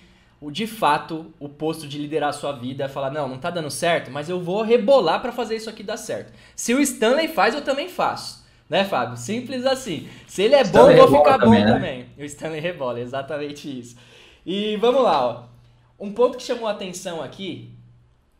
[0.50, 3.70] de fato o posto de liderar a sua vida, é falar, não, não tá dando
[3.70, 6.34] certo, mas eu vou rebolar para fazer isso aqui dar certo.
[6.56, 8.42] Se o Stanley faz, eu também faço.
[8.68, 9.18] Né, Fábio?
[9.18, 10.08] Simples assim.
[10.26, 11.74] Se ele é bom, eu vou ficar também, bom né?
[11.74, 12.06] também.
[12.18, 13.98] O Stanley rebola, exatamente isso.
[14.46, 15.44] E vamos lá, ó.
[16.00, 17.70] Um ponto que chamou a atenção aqui,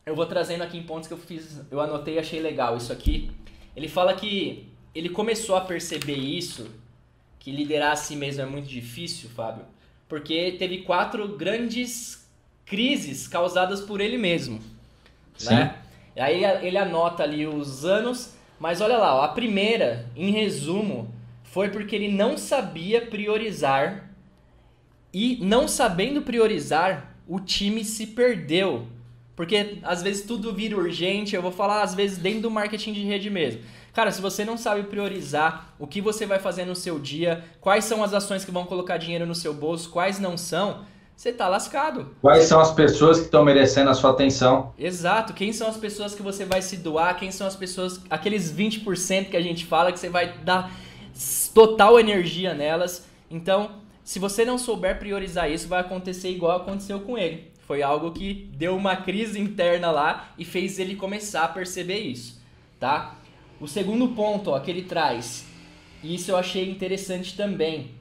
[0.04, 2.92] eu vou trazendo aqui em pontos que eu fiz, eu anotei e achei legal isso
[2.92, 3.30] aqui.
[3.76, 6.66] Ele fala que ele começou a perceber isso,
[7.38, 9.64] que liderar a si mesmo é muito difícil, Fábio,
[10.12, 12.28] porque teve quatro grandes
[12.66, 14.60] crises causadas por ele mesmo.
[15.38, 15.54] Sim.
[15.54, 15.74] Né?
[16.14, 21.10] Aí ele anota ali os anos, mas olha lá, ó, a primeira, em resumo,
[21.44, 24.10] foi porque ele não sabia priorizar
[25.14, 28.86] e não sabendo priorizar, o time se perdeu.
[29.34, 33.02] Porque às vezes tudo vira urgente, eu vou falar às vezes dentro do marketing de
[33.02, 33.62] rede mesmo.
[33.92, 37.84] Cara, se você não sabe priorizar o que você vai fazer no seu dia, quais
[37.84, 40.84] são as ações que vão colocar dinheiro no seu bolso, quais não são,
[41.16, 42.14] você tá lascado.
[42.20, 44.72] Quais são as pessoas que estão merecendo a sua atenção?
[44.78, 45.34] Exato.
[45.34, 47.16] Quem são as pessoas que você vai se doar?
[47.18, 50.70] Quem são as pessoas, aqueles 20% que a gente fala que você vai dar
[51.54, 53.06] total energia nelas?
[53.30, 58.10] Então, se você não souber priorizar isso, vai acontecer igual aconteceu com ele Foi algo
[58.10, 62.38] que deu uma crise interna lá e fez ele começar a perceber isso,
[62.78, 63.14] tá?
[63.58, 65.46] O segundo ponto ó, que ele traz,
[66.02, 67.92] e isso eu achei interessante também.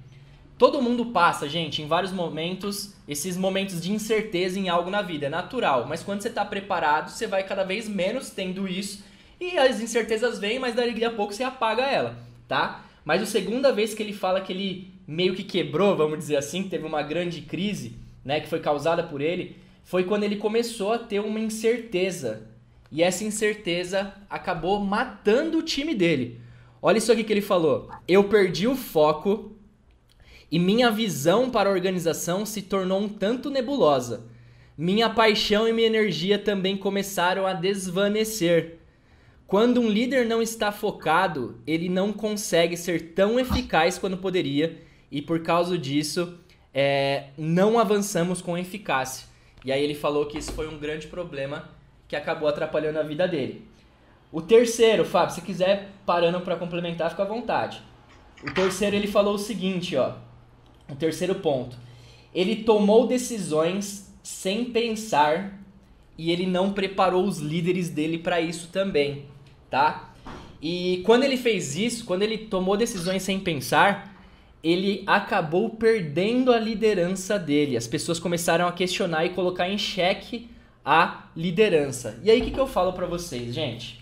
[0.57, 5.27] Todo mundo passa, gente, em vários momentos, esses momentos de incerteza em algo na vida,
[5.27, 5.85] é natural.
[5.87, 9.05] Mas quando você está preparado, você vai cada vez menos tendo isso.
[9.39, 12.83] E as incertezas vêm, mas daqui a pouco você apaga ela, tá?
[13.05, 16.63] Mas a segunda vez que ele fala que ele meio que quebrou, vamos dizer assim,
[16.63, 20.99] teve uma grande crise, né, que foi causada por ele, foi quando ele começou a
[20.99, 22.47] ter uma incerteza.
[22.91, 26.41] E essa incerteza acabou matando o time dele.
[26.81, 27.89] Olha isso aqui que ele falou.
[28.07, 29.55] Eu perdi o foco
[30.51, 34.25] e minha visão para a organização se tornou um tanto nebulosa.
[34.77, 38.79] Minha paixão e minha energia também começaram a desvanecer.
[39.47, 45.21] Quando um líder não está focado, ele não consegue ser tão eficaz quanto poderia, e
[45.21, 46.39] por causa disso,
[46.73, 49.27] é, não avançamos com eficácia.
[49.63, 51.69] E aí ele falou que isso foi um grande problema
[52.07, 53.65] que acabou atrapalhando a vida dele.
[54.31, 57.81] O terceiro, Fábio, se quiser parando para complementar, fica à vontade.
[58.43, 60.13] O terceiro ele falou o seguinte, ó.
[60.89, 61.77] O terceiro ponto.
[62.33, 65.59] Ele tomou decisões sem pensar
[66.17, 69.25] e ele não preparou os líderes dele para isso também
[69.71, 70.13] tá?
[70.61, 74.10] E quando ele fez isso, quando ele tomou decisões sem pensar,
[74.63, 77.75] ele acabou perdendo a liderança dele.
[77.75, 80.49] As pessoas começaram a questionar e colocar em xeque
[80.85, 82.19] a liderança.
[82.23, 83.99] E aí o que, que eu falo para vocês, gente?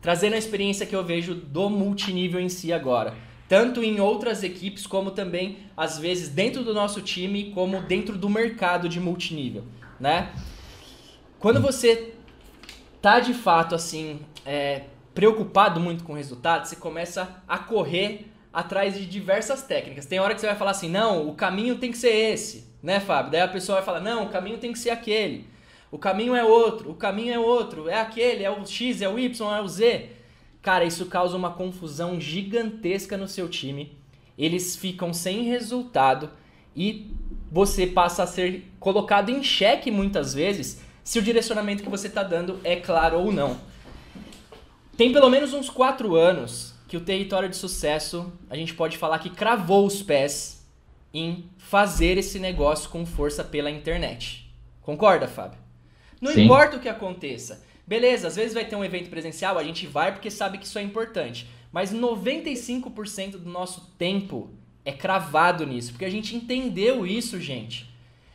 [0.00, 3.14] Trazendo a experiência que eu vejo do multinível em si agora.
[3.48, 8.28] Tanto em outras equipes, como também, às vezes, dentro do nosso time, como dentro do
[8.28, 9.64] mercado de multinível,
[9.98, 10.32] né?
[11.38, 12.14] Quando você
[13.00, 14.82] tá de fato assim é,
[15.14, 20.04] preocupado muito com o resultado, você começa a correr atrás de diversas técnicas.
[20.04, 22.98] Tem hora que você vai falar assim, não, o caminho tem que ser esse, né,
[22.98, 23.30] Fábio?
[23.30, 25.46] Daí a pessoa vai falar, não, o caminho tem que ser aquele.
[25.92, 29.16] O caminho é outro, o caminho é outro, é aquele, é o X, é o
[29.16, 30.08] Y, é o Z.
[30.60, 33.96] Cara, isso causa uma confusão gigantesca no seu time.
[34.36, 36.28] Eles ficam sem resultado
[36.74, 37.12] e
[37.52, 42.24] você passa a ser colocado em xeque muitas vezes se o direcionamento que você está
[42.24, 43.56] dando é claro ou não.
[44.96, 49.18] Tem pelo menos uns quatro anos que o território de sucesso, a gente pode falar
[49.18, 50.66] que cravou os pés
[51.12, 54.50] em fazer esse negócio com força pela internet.
[54.80, 55.58] Concorda, Fábio?
[56.18, 56.44] Não Sim.
[56.44, 57.62] importa o que aconteça.
[57.86, 60.78] Beleza, às vezes vai ter um evento presencial, a gente vai porque sabe que isso
[60.78, 61.46] é importante.
[61.70, 64.50] Mas 95% do nosso tempo
[64.84, 67.88] é cravado nisso, porque a gente entendeu isso, gente.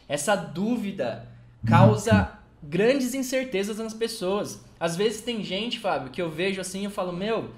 [0.08, 1.28] Essa dúvida
[1.66, 4.64] causa grandes incertezas nas pessoas.
[4.80, 7.50] Às vezes tem gente, Fábio, que eu vejo assim, eu falo, meu,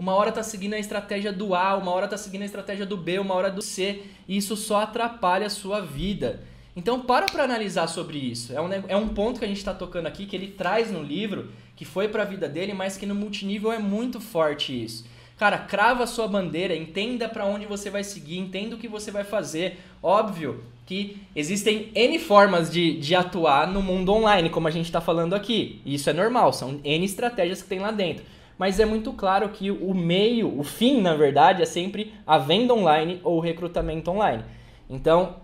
[0.00, 2.96] uma hora tá seguindo a estratégia do A, uma hora tá seguindo a estratégia do
[2.96, 6.40] B, uma hora do C, e isso só atrapalha a sua vida.
[6.74, 8.50] Então para para analisar sobre isso.
[8.54, 11.02] É um, é um ponto que a gente está tocando aqui, que ele traz no
[11.02, 15.04] livro, que foi para a vida dele, mas que no multinível é muito forte isso.
[15.36, 19.10] Cara, crava a sua bandeira, entenda para onde você vai seguir, entenda o que você
[19.10, 19.80] vai fazer.
[20.02, 25.02] Óbvio que existem N formas de, de atuar no mundo online, como a gente está
[25.02, 25.82] falando aqui.
[25.84, 28.24] Isso é normal, são N estratégias que tem lá dentro.
[28.60, 32.74] Mas é muito claro que o meio, o fim, na verdade, é sempre a venda
[32.74, 34.44] online ou o recrutamento online.
[34.86, 35.36] Então,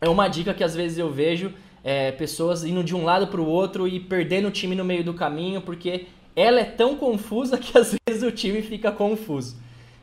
[0.00, 1.52] é uma dica que às vezes eu vejo
[1.82, 5.02] é, pessoas indo de um lado para o outro e perdendo o time no meio
[5.02, 6.06] do caminho, porque
[6.36, 9.56] ela é tão confusa que às vezes o time fica confuso.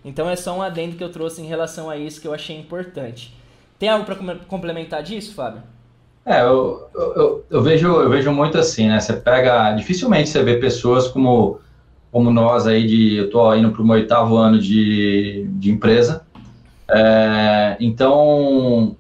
[0.04, 2.60] Então é só um adendo que eu trouxe em relação a isso que eu achei
[2.60, 3.34] importante.
[3.80, 5.64] Tem algo para complementar disso, Fábio?
[6.26, 9.00] É, eu, eu, eu, vejo, eu vejo muito assim, né?
[9.00, 9.72] Você pega.
[9.72, 11.62] Dificilmente você vê pessoas como,
[12.18, 13.18] como nós aí, de.
[13.18, 16.24] Eu estou indo para o meu oitavo ano de, de empresa.
[16.90, 18.96] É, então,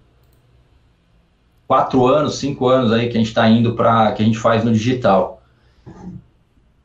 [1.67, 4.11] quatro anos, cinco anos aí que a gente está indo para.
[4.11, 5.37] que a gente faz no digital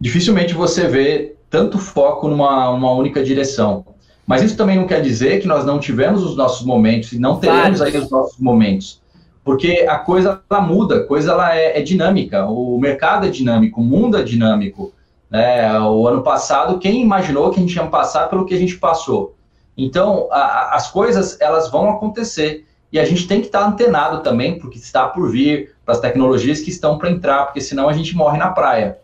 [0.03, 3.85] dificilmente você vê tanto foco numa uma única direção.
[4.27, 7.39] Mas isso também não quer dizer que nós não tivemos os nossos momentos e não
[7.39, 9.01] teremos aí os nossos momentos.
[9.45, 13.81] Porque a coisa ela muda, a coisa ela é, é, dinâmica, o mercado é dinâmico,
[13.81, 14.93] o mundo é dinâmico.
[15.33, 15.81] Né?
[15.81, 19.35] O ano passado, quem imaginou que a gente ia passar pelo que a gente passou?
[19.75, 24.59] Então, a, as coisas elas vão acontecer e a gente tem que estar antenado também
[24.59, 28.15] porque está por vir, para as tecnologias que estão para entrar, porque senão a gente
[28.15, 28.99] morre na praia.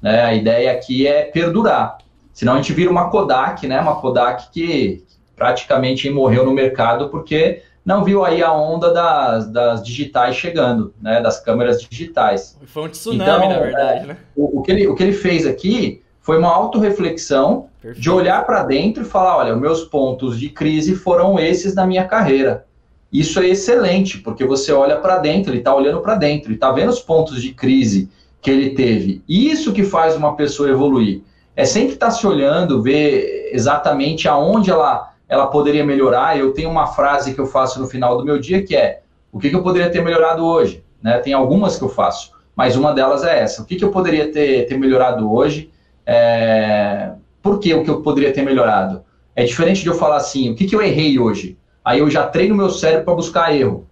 [0.00, 0.22] Né?
[0.22, 1.98] A ideia aqui é perdurar.
[2.32, 3.80] Senão a gente vira uma Kodak, né?
[3.80, 9.82] Uma Kodak que praticamente morreu no mercado porque não viu aí a onda das, das
[9.82, 11.20] digitais chegando, né?
[11.20, 12.58] Das câmeras digitais.
[12.64, 14.16] Foi um tsunami, então, na verdade, né?
[14.34, 18.62] O, o, que ele, o que ele fez aqui foi uma autorreflexão de olhar para
[18.62, 22.64] dentro e falar, olha, meus pontos de crise foram esses na minha carreira.
[23.12, 26.72] Isso é excelente, porque você olha para dentro, ele está olhando para dentro, e está
[26.72, 28.08] vendo os pontos de crise
[28.40, 29.22] que ele teve.
[29.28, 31.22] Isso que faz uma pessoa evoluir.
[31.54, 36.38] É sempre estar tá se olhando, ver exatamente aonde ela, ela poderia melhorar.
[36.38, 39.38] Eu tenho uma frase que eu faço no final do meu dia que é: o
[39.38, 40.84] que, que eu poderia ter melhorado hoje?
[41.02, 41.18] Né?
[41.18, 43.62] Tem algumas que eu faço, mas uma delas é essa.
[43.62, 45.70] O que, que eu poderia ter, ter melhorado hoje?
[46.06, 47.12] É...
[47.42, 49.04] Por que o que eu poderia ter melhorado?
[49.36, 51.58] É diferente de eu falar assim, o que, que eu errei hoje?
[51.84, 53.86] Aí eu já treino meu cérebro para buscar erro.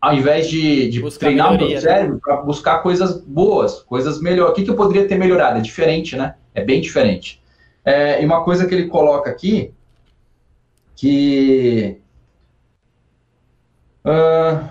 [0.00, 1.80] Ao invés de, de treinar o meu né?
[1.80, 2.20] cérebro né?
[2.22, 4.52] para buscar coisas boas, coisas melhores.
[4.52, 5.58] O que, que eu poderia ter melhorado?
[5.58, 6.36] É diferente, né?
[6.54, 7.42] É bem diferente.
[7.84, 9.74] É, e uma coisa que ele coloca aqui,
[10.96, 12.00] que.
[14.04, 14.68] Uh,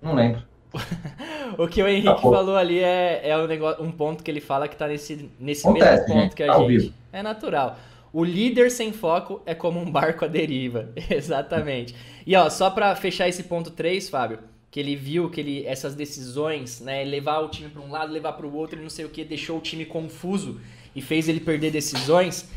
[0.00, 0.42] não lembro.
[1.58, 4.40] o que o Henrique tá falou ali é, é um, negócio, um ponto que ele
[4.40, 6.94] fala que está nesse, nesse mesmo ponto que a tá gente.
[7.12, 7.78] É natural.
[8.12, 10.90] O líder sem foco é como um barco à deriva.
[11.10, 11.94] Exatamente.
[12.26, 14.38] E ó, só para fechar esse ponto 3, Fábio,
[14.70, 18.34] que ele viu que ele, essas decisões, né, levar o time para um lado, levar
[18.34, 20.60] para o outro, e não sei o que, deixou o time confuso
[20.94, 22.48] e fez ele perder decisões,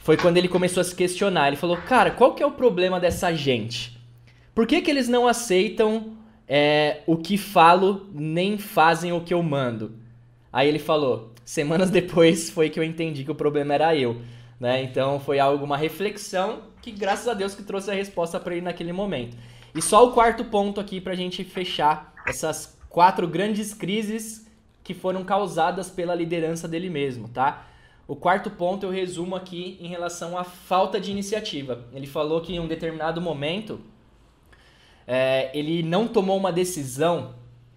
[0.00, 1.48] foi quando ele começou a se questionar.
[1.48, 3.98] Ele falou, cara, qual que é o problema dessa gente?
[4.54, 6.16] Por que, que eles não aceitam
[6.52, 9.92] é, o que falo nem fazem o que eu mando.
[10.52, 14.20] Aí ele falou, semanas depois foi que eu entendi que o problema era eu.
[14.58, 14.82] Né?
[14.82, 18.64] Então foi algo, uma reflexão que graças a Deus que trouxe a resposta para ele
[18.64, 19.36] naquele momento.
[19.72, 24.44] E só o quarto ponto aqui para a gente fechar essas quatro grandes crises
[24.82, 27.68] que foram causadas pela liderança dele mesmo, tá?
[28.10, 31.84] O quarto ponto eu resumo aqui em relação à falta de iniciativa.
[31.92, 33.80] Ele falou que em um determinado momento
[35.06, 37.36] é, ele não tomou uma decisão.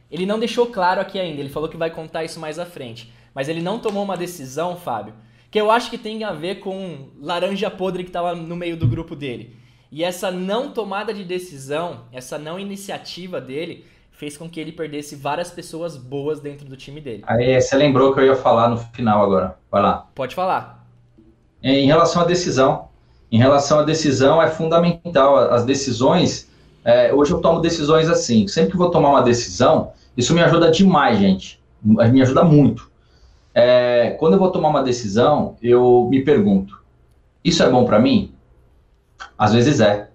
[0.09, 3.13] Ele não deixou claro aqui ainda, ele falou que vai contar isso mais à frente.
[3.31, 5.13] Mas ele não tomou uma decisão, Fábio,
[5.51, 8.87] que eu acho que tem a ver com laranja podre que estava no meio do
[8.87, 9.55] grupo dele.
[9.91, 15.15] E essa não tomada de decisão, essa não iniciativa dele, fez com que ele perdesse
[15.15, 17.23] várias pessoas boas dentro do time dele.
[17.27, 19.57] Aí você lembrou que eu ia falar no final agora.
[19.69, 20.07] Vai lá.
[20.15, 20.87] Pode falar.
[21.61, 22.87] Em relação à decisão,
[23.31, 25.37] em relação à decisão é fundamental.
[25.37, 26.51] As decisões
[26.83, 28.47] é, hoje eu tomo decisões assim.
[28.47, 31.61] Sempre que vou tomar uma decisão, isso me ajuda demais, gente.
[31.81, 32.91] Me ajuda muito.
[33.53, 36.81] É, quando eu vou tomar uma decisão, eu me pergunto:
[37.43, 38.33] isso é bom para mim?
[39.37, 40.09] Às vezes é.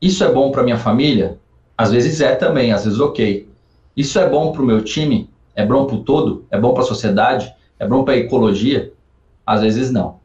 [0.00, 1.38] Isso é bom para minha família?
[1.78, 3.48] Às vezes é também, às vezes ok.
[3.96, 5.30] Isso é bom para o meu time?
[5.54, 6.44] É bom para o todo?
[6.50, 7.54] É bom para a sociedade?
[7.78, 8.92] É bom para a ecologia?
[9.46, 10.18] Às vezes não.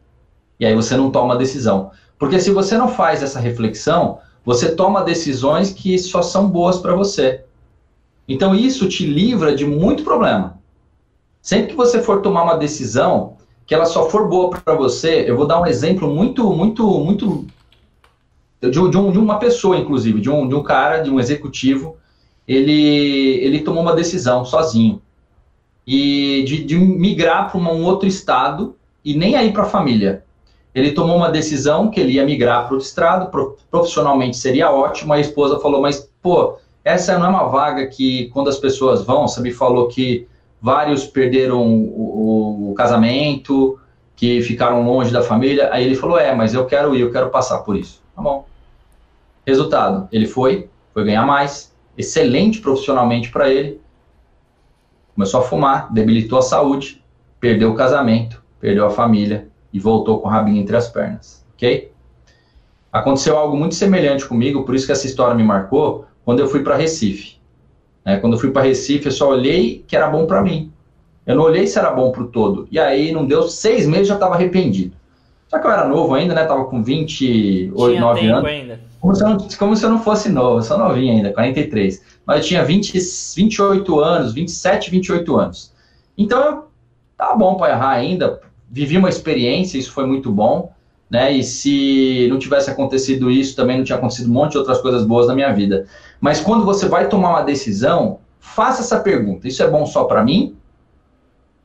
[0.59, 1.91] E aí você não toma decisão.
[2.17, 6.95] Porque se você não faz essa reflexão, você toma decisões que só são boas para
[6.95, 7.43] você.
[8.27, 10.57] Então isso te livra de muito problema.
[11.39, 13.37] Sempre que você for tomar uma decisão
[13.67, 17.45] que ela só for boa para você, eu vou dar um exemplo muito, muito, muito
[18.69, 21.97] de, de, um, de uma pessoa, inclusive, de um, de um cara, de um executivo,
[22.47, 25.02] ele, ele tomou uma decisão sozinho
[25.86, 30.23] e de, de migrar para um outro estado e nem aí para a família
[30.73, 33.30] ele tomou uma decisão que ele ia migrar para o estrado,
[33.69, 35.13] profissionalmente seria ótimo.
[35.13, 39.26] A esposa falou, mas pô, essa não é uma vaga que quando as pessoas vão,
[39.39, 40.28] me falou que
[40.60, 43.80] vários perderam o, o, casamento,
[44.15, 45.69] que ficaram longe da família.
[45.71, 48.02] Aí ele falou, é, mas eu quero ir, eu quero passar por isso.
[48.15, 48.45] Tá bom.
[49.45, 53.82] Resultado, ele foi, foi ganhar mais, excelente profissionalmente para ele,
[55.13, 57.03] começou a fumar, debilitou a saúde,
[57.39, 61.91] perdeu o casamento, perdeu a família, e voltou com o rabinho entre as pernas, ok?
[62.91, 66.62] Aconteceu algo muito semelhante comigo, por isso que essa história me marcou, quando eu fui
[66.62, 67.38] para Recife.
[68.06, 68.17] Né?
[68.17, 70.71] Quando eu fui para Recife, eu só olhei que era bom para mim.
[71.25, 72.67] Eu não olhei se era bom para o todo.
[72.69, 74.95] E aí, não deu seis meses, já estava arrependido.
[75.47, 76.45] Só que eu era novo ainda, né?
[76.45, 78.49] Tava com 28, 9 anos.
[78.49, 78.79] Ainda.
[78.99, 82.01] Como se, eu não, como se eu não fosse novo, eu sou novinho ainda, 43.
[82.25, 82.97] Mas eu tinha 20,
[83.36, 85.73] 28 anos, 27, 28 anos.
[86.17, 86.65] Então,
[87.17, 90.71] tá bom para errar ainda, vivi uma experiência, isso foi muito bom,
[91.10, 91.32] né?
[91.32, 95.05] E se não tivesse acontecido isso, também não tinha acontecido um monte de outras coisas
[95.05, 95.86] boas na minha vida.
[96.22, 100.24] Mas quando você vai tomar uma decisão, faça essa pergunta: isso é bom só para
[100.24, 100.55] mim?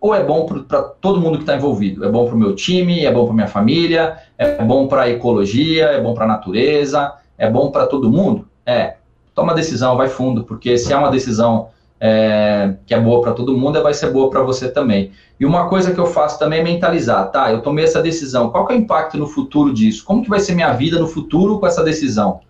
[0.01, 2.05] Ou é bom para todo mundo que está envolvido?
[2.05, 5.11] É bom para o meu time, é bom para minha família, é bom para a
[5.11, 8.46] ecologia, é bom para a natureza, é bom para todo mundo?
[8.64, 8.96] É.
[9.34, 11.68] Toma decisão, vai fundo, porque se é uma decisão
[12.01, 15.11] é, que é boa para todo mundo, vai ser boa para você também.
[15.38, 17.53] E uma coisa que eu faço também é mentalizar, tá?
[17.53, 20.05] Eu tomei essa decisão, qual que é o impacto no futuro disso?
[20.05, 22.40] Como que vai ser minha vida no futuro com essa decisão?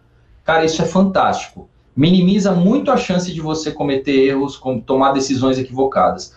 [0.44, 1.68] Cara, isso é fantástico.
[1.94, 6.32] Minimiza muito a chance de você cometer erros, tomar decisões equivocadas.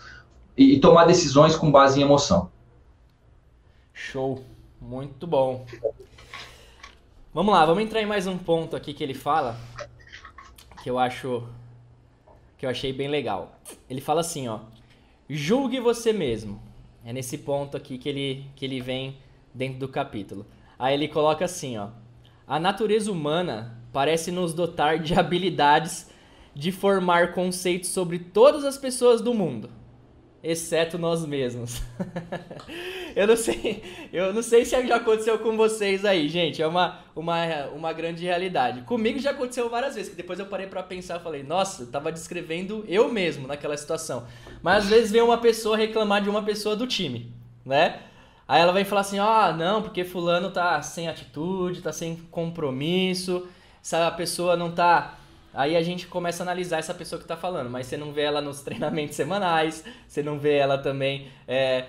[0.56, 2.50] E, e tomar decisões com base em emoção.
[3.92, 4.42] Show.
[4.80, 5.64] Muito bom.
[7.32, 9.56] Vamos lá, vamos entrar em mais um ponto aqui que ele fala,
[10.82, 11.46] que eu acho
[12.58, 13.58] que eu achei bem legal.
[13.88, 14.58] Ele fala assim, ó:
[15.30, 16.60] Julgue você mesmo.
[17.04, 19.16] É nesse ponto aqui que ele que ele vem
[19.54, 20.44] dentro do capítulo.
[20.78, 21.88] Aí ele coloca assim, ó:
[22.46, 26.10] A natureza humana parece nos dotar de habilidades
[26.54, 29.70] de formar conceitos sobre todas as pessoas do mundo
[30.42, 31.80] exceto nós mesmos.
[33.14, 33.82] eu não sei,
[34.12, 36.60] eu não sei se já aconteceu com vocês aí, gente.
[36.60, 38.82] É uma, uma, uma grande realidade.
[38.82, 42.84] Comigo já aconteceu várias vezes, que depois eu parei para pensar, falei, nossa, tava descrevendo
[42.88, 44.26] eu mesmo naquela situação.
[44.62, 47.32] Mas às vezes vem uma pessoa reclamar de uma pessoa do time,
[47.64, 48.00] né?
[48.48, 53.46] Aí ela vem falar assim: "Ah, não, porque fulano tá sem atitude, tá sem compromisso,
[53.82, 55.18] essa pessoa não tá
[55.54, 58.22] Aí a gente começa a analisar essa pessoa que está falando, mas você não vê
[58.22, 61.84] ela nos treinamentos semanais, você não vê ela também é,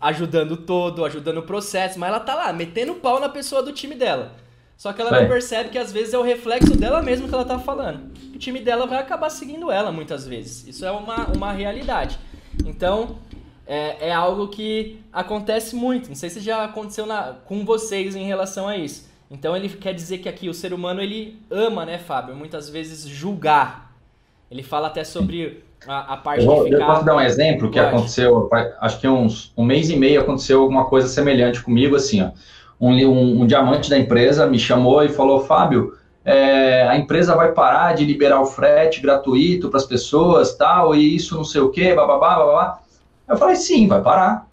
[0.00, 3.94] ajudando todo, ajudando o processo, mas ela tá lá, metendo pau na pessoa do time
[3.94, 4.32] dela.
[4.76, 7.44] Só que ela não percebe que às vezes é o reflexo dela mesma que ela
[7.44, 8.12] tá falando.
[8.34, 10.66] O time dela vai acabar seguindo ela muitas vezes.
[10.66, 12.18] Isso é uma, uma realidade.
[12.66, 13.18] Então,
[13.66, 16.08] é, é algo que acontece muito.
[16.08, 19.08] Não sei se já aconteceu na, com vocês em relação a isso.
[19.34, 22.36] Então ele quer dizer que aqui o ser humano ele ama, né, Fábio?
[22.36, 23.92] Muitas vezes julgar.
[24.48, 26.78] Ele fala até sobre a, a parte eu, de ficar...
[26.78, 27.92] Eu posso dar um exemplo que Pode.
[27.92, 28.48] aconteceu,
[28.80, 32.30] acho que uns um mês e meio aconteceu alguma coisa semelhante comigo, assim, ó.
[32.80, 37.50] Um, um, um diamante da empresa me chamou e falou, Fábio, é, a empresa vai
[37.50, 41.70] parar de liberar o frete gratuito para as pessoas, tal, e isso não sei o
[41.70, 42.78] quê, bababá, babá.
[43.28, 44.46] Eu falei, sim, vai parar.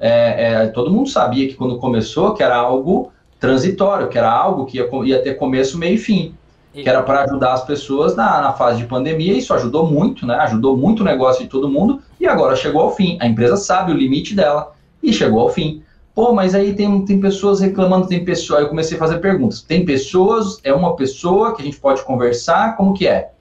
[0.00, 3.11] É, é, todo mundo sabia que quando começou que era algo
[3.42, 6.32] transitório, que era algo que ia, ia ter começo, meio e fim,
[6.72, 10.36] que era para ajudar as pessoas na, na fase de pandemia, isso ajudou muito, né?
[10.36, 13.18] Ajudou muito o negócio de todo mundo, e agora chegou ao fim.
[13.20, 14.72] A empresa sabe o limite dela
[15.02, 15.82] e chegou ao fim.
[16.14, 18.60] Pô, mas aí tem, tem pessoas reclamando, tem pessoas.
[18.60, 19.60] Aí eu comecei a fazer perguntas.
[19.60, 23.32] Tem pessoas, é uma pessoa que a gente pode conversar, como que é?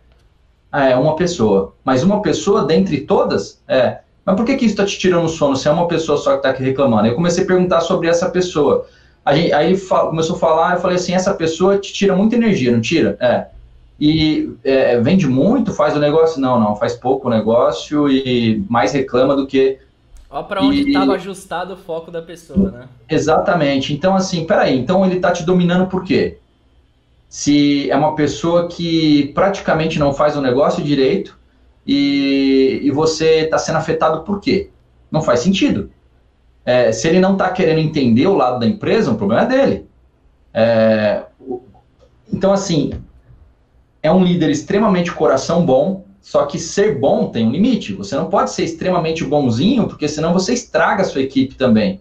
[0.72, 1.76] Ah, é uma pessoa.
[1.86, 3.62] Mas uma pessoa dentre todas?
[3.68, 3.99] É.
[4.26, 6.32] Mas por que, que isso está te tirando o sono se é uma pessoa só
[6.32, 7.08] que está aqui reclamando?
[7.08, 8.88] Eu comecei a perguntar sobre essa pessoa.
[9.30, 12.82] Gente, aí começou a falar, eu falei assim, essa pessoa te tira muita energia, não
[12.82, 13.18] tira?
[13.20, 13.48] É.
[14.00, 16.42] E é, vende muito, faz o negócio?
[16.42, 19.78] Não, não, faz pouco o negócio e mais reclama do que...
[20.28, 22.88] Olha para onde estava ajustado o foco da pessoa, né?
[23.08, 23.94] Exatamente.
[23.94, 26.40] Então, assim, peraí, então ele está te dominando por quê?
[27.30, 31.38] Se é uma pessoa que praticamente não faz o negócio direito
[31.86, 34.70] e, e você está sendo afetado por quê?
[35.12, 35.92] Não faz sentido.
[36.66, 39.86] É, se ele não está querendo entender o lado da empresa, o problema é dele.
[40.53, 41.24] É,
[42.32, 42.91] então, assim,
[44.01, 47.93] é um líder extremamente coração bom, só que ser bom tem um limite.
[47.93, 51.99] Você não pode ser extremamente bonzinho, porque senão você estraga a sua equipe também.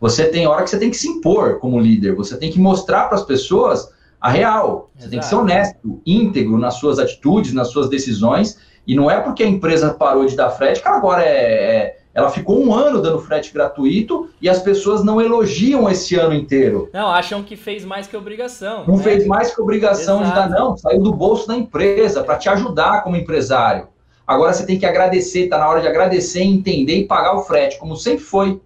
[0.00, 3.04] Você tem hora que você tem que se impor como líder, você tem que mostrar
[3.04, 3.88] para as pessoas
[4.20, 4.90] a real.
[4.94, 5.10] Você Exato.
[5.10, 8.58] tem que ser honesto, íntegro nas suas atitudes, nas suas decisões.
[8.86, 12.30] E não é porque a empresa parou de dar frete que agora é, é ela
[12.30, 16.90] ficou um ano dando frete gratuito e as pessoas não elogiam esse ano inteiro.
[16.92, 18.84] Não, acham que fez mais que obrigação.
[18.86, 19.02] Não né?
[19.02, 20.28] fez mais que obrigação Exato.
[20.28, 20.76] de dar, não.
[20.76, 23.88] Saiu do bolso da empresa para te ajudar como empresário.
[24.26, 27.78] Agora você tem que agradecer, tá na hora de agradecer, entender e pagar o frete,
[27.78, 28.60] como sempre foi.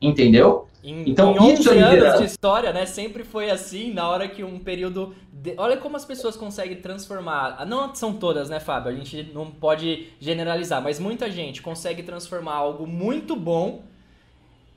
[0.00, 0.66] Entendeu?
[0.84, 4.44] Em, então, em 11 é anos de história, né, sempre foi assim, na hora que
[4.44, 5.14] um período...
[5.32, 5.54] De...
[5.56, 7.64] Olha como as pessoas conseguem transformar...
[7.66, 8.92] Não são todas, né, Fábio?
[8.92, 13.82] A gente não pode generalizar, mas muita gente consegue transformar algo muito bom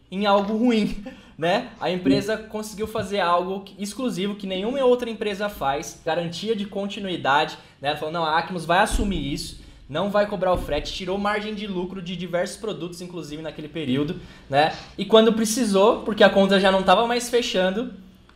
[0.10, 1.04] em algo ruim,
[1.38, 1.72] né?
[1.78, 7.90] A empresa conseguiu fazer algo exclusivo que nenhuma outra empresa faz, garantia de continuidade, né?
[7.90, 11.56] Ela falou, não, a Acmos vai assumir isso, não vai cobrar o frete, tirou margem
[11.56, 14.20] de lucro de diversos produtos, inclusive naquele período,
[14.50, 14.76] né?
[14.98, 17.94] E quando precisou, porque a conta já não estava mais fechando,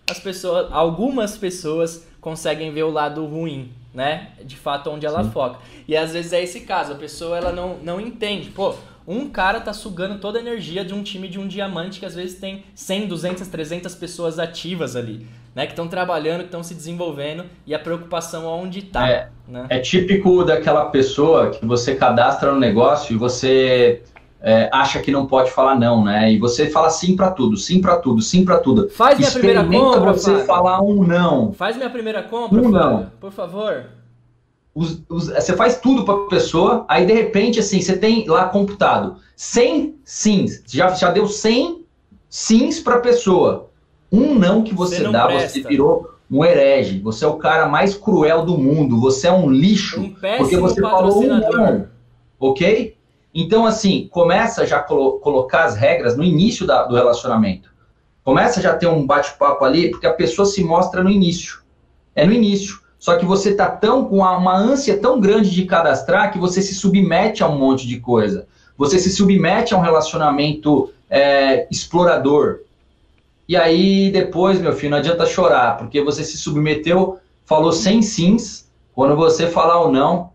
[0.09, 4.29] as pessoas, algumas pessoas conseguem ver o lado ruim, né?
[4.45, 5.31] De fato, onde ela Sim.
[5.31, 5.59] foca.
[5.87, 8.75] E às vezes é esse caso, a pessoa ela não, não entende, pô,
[9.05, 12.15] um cara tá sugando toda a energia de um time de um diamante que às
[12.15, 16.73] vezes tem 100, 200, 300 pessoas ativas ali né, que estão trabalhando, que estão se
[16.73, 19.09] desenvolvendo e a preocupação onde está.
[19.09, 19.65] É, né?
[19.69, 24.01] é típico daquela pessoa que você cadastra no negócio e você
[24.41, 26.31] é, acha que não pode falar não, né?
[26.31, 28.89] E você fala sim para tudo, sim para tudo, sim para tudo.
[28.89, 30.45] Faz minha primeira compra, você Fábio.
[30.45, 31.51] falar um não.
[31.53, 33.11] Faz minha primeira compra, um não.
[33.19, 33.85] por favor.
[34.73, 38.45] Os, os, você faz tudo para a pessoa, aí de repente assim, você tem lá
[38.45, 41.83] computado 100 sims, já, já deu 100
[42.29, 43.70] sims para a pessoa.
[44.11, 45.49] Um não que você, você dá, presta.
[45.49, 46.99] você virou um herege.
[46.99, 48.99] Você é o cara mais cruel do mundo.
[48.99, 50.01] Você é um lixo.
[50.01, 51.87] Um porque você falou um não.
[52.39, 52.97] Ok?
[53.33, 57.71] Então, assim, começa já a colo colocar as regras no início da, do relacionamento.
[58.23, 61.61] Começa já a ter um bate-papo ali, porque a pessoa se mostra no início.
[62.15, 62.79] É no início.
[62.99, 66.75] Só que você tá tão com uma ânsia tão grande de cadastrar que você se
[66.75, 68.47] submete a um monte de coisa.
[68.77, 72.59] Você se submete a um relacionamento é, explorador.
[73.51, 78.71] E aí depois, meu filho, não adianta chorar, porque você se submeteu, falou sem sims.
[78.93, 80.31] Quando você falar ou não,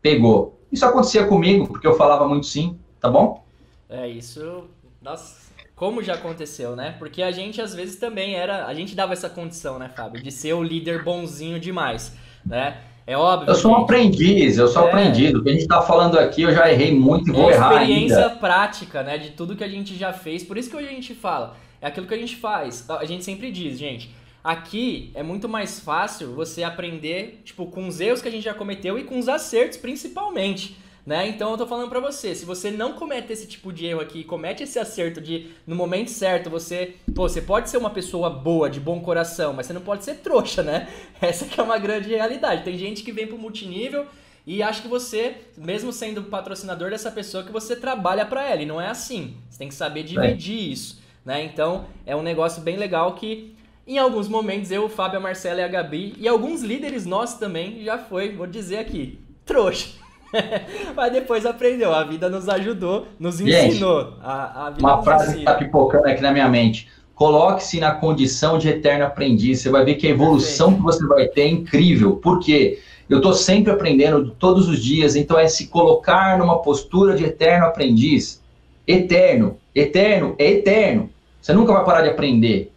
[0.00, 0.58] pegou.
[0.72, 3.44] Isso acontecia comigo, porque eu falava muito sim, tá bom?
[3.88, 4.64] É, isso.
[5.00, 5.36] Nossa,
[5.76, 6.96] como já aconteceu, né?
[6.98, 10.32] Porque a gente às vezes também era, a gente dava essa condição, né, Fábio, de
[10.32, 12.12] ser o líder bonzinho demais,
[12.44, 12.78] né?
[13.06, 13.50] É óbvio.
[13.50, 14.88] Eu sou um aprendiz, eu sou é...
[14.88, 15.38] aprendido.
[15.38, 17.74] O que a gente tá falando aqui, eu já errei muito e vou é errar
[17.74, 20.42] experiência prática, né, de tudo que a gente já fez.
[20.42, 22.88] Por isso que hoje a gente fala, é aquilo que a gente faz.
[22.88, 24.08] A gente sempre diz, gente,
[24.42, 28.54] aqui é muito mais fácil você aprender, tipo, com os erros que a gente já
[28.54, 30.76] cometeu e com os acertos, principalmente.
[31.04, 31.26] Né?
[31.26, 34.22] Então eu tô falando para você, se você não comete esse tipo de erro aqui,
[34.22, 38.70] comete esse acerto de no momento certo você, pô, você pode ser uma pessoa boa,
[38.70, 40.88] de bom coração, mas você não pode ser trouxa, né?
[41.20, 42.62] Essa que é uma grande realidade.
[42.62, 44.06] Tem gente que vem pro multinível
[44.46, 48.66] e acha que você, mesmo sendo patrocinador dessa pessoa, que você trabalha para ela, e
[48.66, 49.36] não é assim.
[49.50, 50.72] Você tem que saber dividir é.
[50.72, 51.44] isso, né?
[51.44, 53.54] Então, é um negócio bem legal que
[53.86, 57.38] em alguns momentos eu, o Fábio, a Marcela e a Gabi e alguns líderes nossos
[57.38, 59.88] também já foi, vou dizer aqui, trouxa.
[60.96, 64.04] Mas depois aprendeu, a vida nos ajudou, nos ensinou.
[64.04, 65.34] Gente, a, a uma frase ensina.
[65.34, 66.88] que está pipocando aqui na minha mente.
[67.14, 69.60] Coloque-se na condição de eterno aprendiz.
[69.60, 70.78] Você vai ver que a evolução Perfeito.
[70.78, 72.16] que você vai ter é incrível.
[72.16, 72.80] Por quê?
[73.08, 77.66] Eu estou sempre aprendendo todos os dias, então é se colocar numa postura de eterno
[77.66, 78.42] aprendiz.
[78.86, 79.58] Eterno.
[79.74, 81.10] Eterno é eterno.
[81.42, 82.72] Você nunca vai parar de aprender.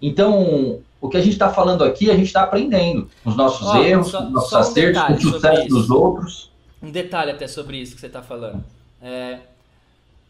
[0.00, 3.10] Então, o que a gente está falando aqui, a gente está aprendendo.
[3.24, 6.54] Os nossos erros, só, os nossos acertos, um o sucesso dos outros
[6.84, 8.62] um detalhe até sobre isso que você está falando.
[9.00, 9.38] É,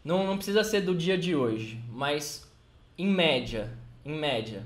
[0.03, 2.49] não, não precisa ser do dia de hoje, mas
[2.97, 3.71] em média,
[4.05, 4.63] em média,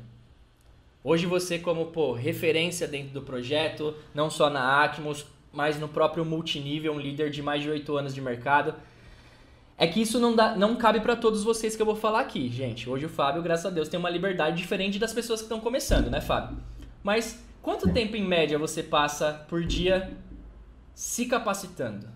[1.04, 6.24] hoje você como pô, referência dentro do projeto, não só na Acmos, mas no próprio
[6.24, 8.76] multinível, um líder de mais de oito anos de mercado,
[9.80, 12.50] é que isso não, dá, não cabe para todos vocês que eu vou falar aqui,
[12.50, 12.90] gente.
[12.90, 16.10] Hoje o Fábio, graças a Deus, tem uma liberdade diferente das pessoas que estão começando,
[16.10, 16.58] né, Fábio?
[17.02, 20.12] Mas quanto tempo em média você passa por dia
[20.94, 22.08] se capacitando?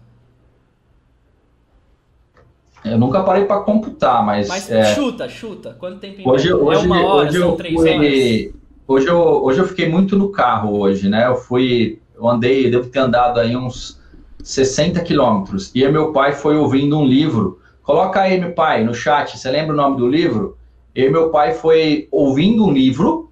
[2.84, 4.50] Eu nunca parei para computar, mas.
[4.50, 4.94] Mas é...
[4.94, 5.74] chuta, chuta.
[5.80, 8.54] Quanto tempo hoje, é hoje, é uma hora, hoje são três fui, horas?
[8.86, 11.28] Hoje eu, hoje eu fiquei muito no carro hoje, né?
[11.28, 12.02] Eu fui.
[12.14, 14.03] Eu andei, devo ter andado aí uns
[14.44, 15.72] 60 quilômetros.
[15.74, 17.60] E meu pai foi ouvindo um livro.
[17.82, 19.38] Coloca aí, meu pai, no chat.
[19.38, 20.58] Você lembra o nome do livro?
[20.94, 23.32] E meu pai foi ouvindo um livro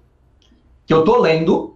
[0.86, 1.72] que eu tô lendo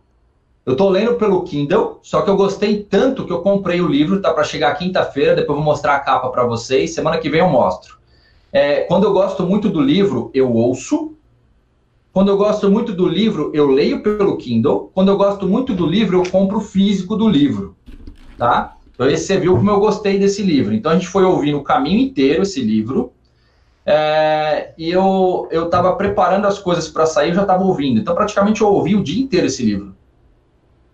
[0.67, 4.21] eu estou lendo pelo Kindle, só que eu gostei tanto que eu comprei o livro,
[4.21, 7.39] tá para chegar quinta-feira, depois eu vou mostrar a capa para vocês, semana que vem
[7.39, 7.97] eu mostro.
[8.53, 11.15] É, quando eu gosto muito do livro, eu ouço.
[12.13, 14.91] Quando eu gosto muito do livro, eu leio pelo Kindle.
[14.93, 17.77] Quando eu gosto muito do livro, eu compro o físico do livro,
[18.37, 18.76] tá?
[18.97, 20.75] Então esse você viu como eu gostei desse livro.
[20.75, 23.13] Então a gente foi ouvindo o caminho inteiro esse livro.
[23.85, 28.01] É, e eu eu estava preparando as coisas para sair, eu já estava ouvindo.
[28.01, 29.95] Então praticamente eu ouvi o dia inteiro esse livro.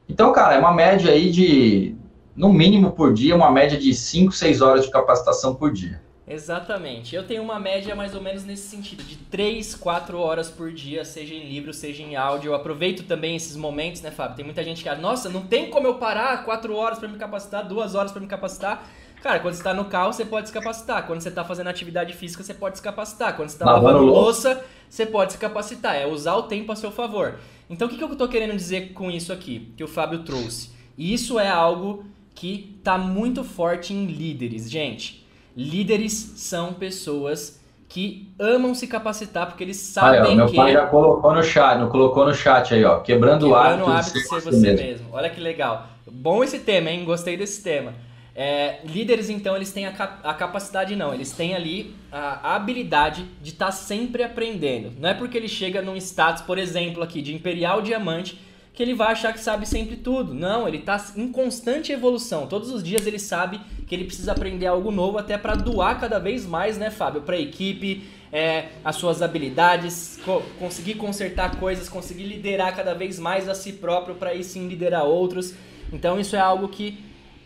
[0.08, 1.94] Então, cara, é uma média aí de,
[2.36, 6.02] no mínimo por dia, uma média de 5, 6 horas de capacitação por dia.
[6.32, 7.14] Exatamente.
[7.14, 11.04] Eu tenho uma média mais ou menos nesse sentido, de 3, 4 horas por dia,
[11.04, 12.50] seja em livro, seja em áudio.
[12.50, 14.36] Eu aproveito também esses momentos, né, Fábio?
[14.36, 17.66] Tem muita gente que, nossa, não tem como eu parar 4 horas para me capacitar,
[17.66, 18.88] 2 horas para me capacitar.
[19.22, 21.06] Cara, quando você está no carro, você pode se capacitar.
[21.06, 23.36] Quando você está fazendo atividade física, você pode se capacitar.
[23.36, 25.94] Quando você está lavando louça, você pode se capacitar.
[25.94, 27.38] É usar o tempo a seu favor.
[27.70, 30.70] Então, o que, que eu estou querendo dizer com isso aqui, que o Fábio trouxe?
[30.98, 32.04] E isso é algo
[32.34, 35.21] que está muito forte em líderes, gente.
[35.56, 40.56] Líderes são pessoas que amam se capacitar porque eles sabem Olha, meu que...
[40.56, 43.90] pai já colocou no chat, não colocou no chat aí, ó, quebrando, quebrando o hábito,
[43.90, 44.86] hábito de ser, você mesmo.
[44.86, 45.06] mesmo.
[45.12, 45.88] Olha que legal.
[46.10, 47.04] Bom esse tema, hein?
[47.04, 47.92] Gostei desse tema.
[48.34, 52.56] É, líderes, então, eles têm a, cap a, capacidade, não, eles têm ali a, a
[52.56, 54.92] habilidade de estar tá sempre aprendendo.
[54.98, 58.40] Não é porque ele chega num status, por exemplo, aqui de Imperial Diamante,
[58.72, 60.32] que ele vai achar que sabe sempre tudo.
[60.32, 62.46] Não, ele está em constante evolução.
[62.46, 66.18] Todos os dias ele sabe que ele precisa aprender algo novo, até para doar cada
[66.18, 71.88] vez mais, né, Fábio, para a equipe, é, as suas habilidades, co conseguir consertar coisas,
[71.88, 75.54] conseguir liderar cada vez mais a si próprio, para aí sim liderar outros.
[75.92, 76.98] Então, isso é algo que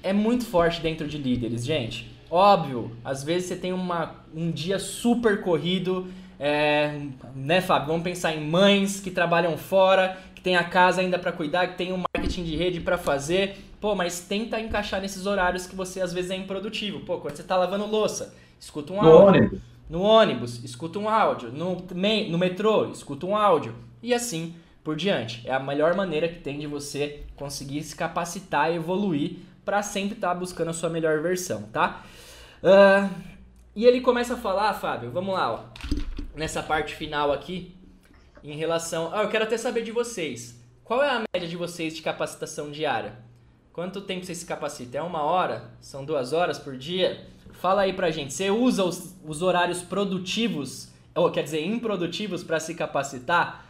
[0.05, 2.09] é muito forte dentro de líderes, gente.
[2.31, 6.07] Óbvio, às vezes você tem uma, um dia super corrido,
[6.39, 7.01] é,
[7.35, 7.89] né, Fábio?
[7.89, 10.16] Vamos pensar em mães que trabalham fora,
[10.47, 13.59] tem a casa ainda para cuidar, que tem um marketing de rede para fazer.
[13.80, 17.01] Pô, mas tenta encaixar nesses horários que você às vezes é improdutivo.
[17.01, 19.61] Pô, quando você tá lavando louça, escuta um áudio.
[19.90, 21.51] No ônibus, escuta um áudio.
[21.51, 21.84] No,
[22.30, 23.74] no metrô, escuta um áudio.
[24.01, 25.42] E assim por diante.
[25.44, 30.14] É a melhor maneira que tem de você conseguir se capacitar e evoluir para sempre
[30.14, 32.05] estar tá buscando a sua melhor versão, tá?
[32.62, 33.11] Uh,
[33.74, 35.61] e ele começa a falar, Fábio, vamos lá, ó,
[36.36, 37.76] nessa parte final aqui,
[38.51, 39.11] em relação.
[39.12, 40.61] Ah, eu quero até saber de vocês.
[40.84, 43.18] Qual é a média de vocês de capacitação diária?
[43.72, 45.01] Quanto tempo vocês se capacitam?
[45.01, 45.70] É uma hora?
[45.80, 47.26] São duas horas por dia?
[47.53, 48.32] Fala aí pra gente.
[48.32, 53.66] Você usa os, os horários produtivos, ou quer dizer, improdutivos, para se capacitar?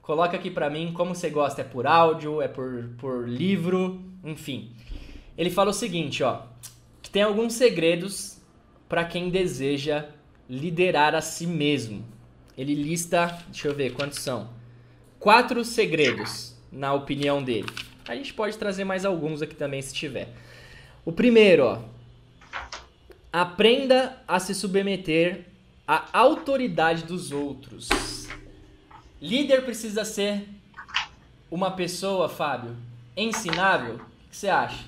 [0.00, 1.60] Coloca aqui pra mim como você gosta.
[1.60, 4.72] É por áudio, é por, por livro, enfim.
[5.36, 6.42] Ele fala o seguinte, ó,
[7.02, 8.38] que tem alguns segredos
[8.88, 10.06] para quem deseja
[10.48, 12.13] liderar a si mesmo.
[12.56, 14.48] Ele lista, deixa eu ver quantos são.
[15.18, 17.68] Quatro segredos, na opinião dele.
[18.06, 20.28] A gente pode trazer mais alguns aqui também se tiver.
[21.04, 21.78] O primeiro, ó.
[23.32, 25.46] Aprenda a se submeter
[25.86, 27.88] à autoridade dos outros.
[29.20, 30.48] Líder precisa ser
[31.50, 32.76] uma pessoa, Fábio,
[33.16, 33.94] ensinável?
[33.94, 34.84] O que você acha?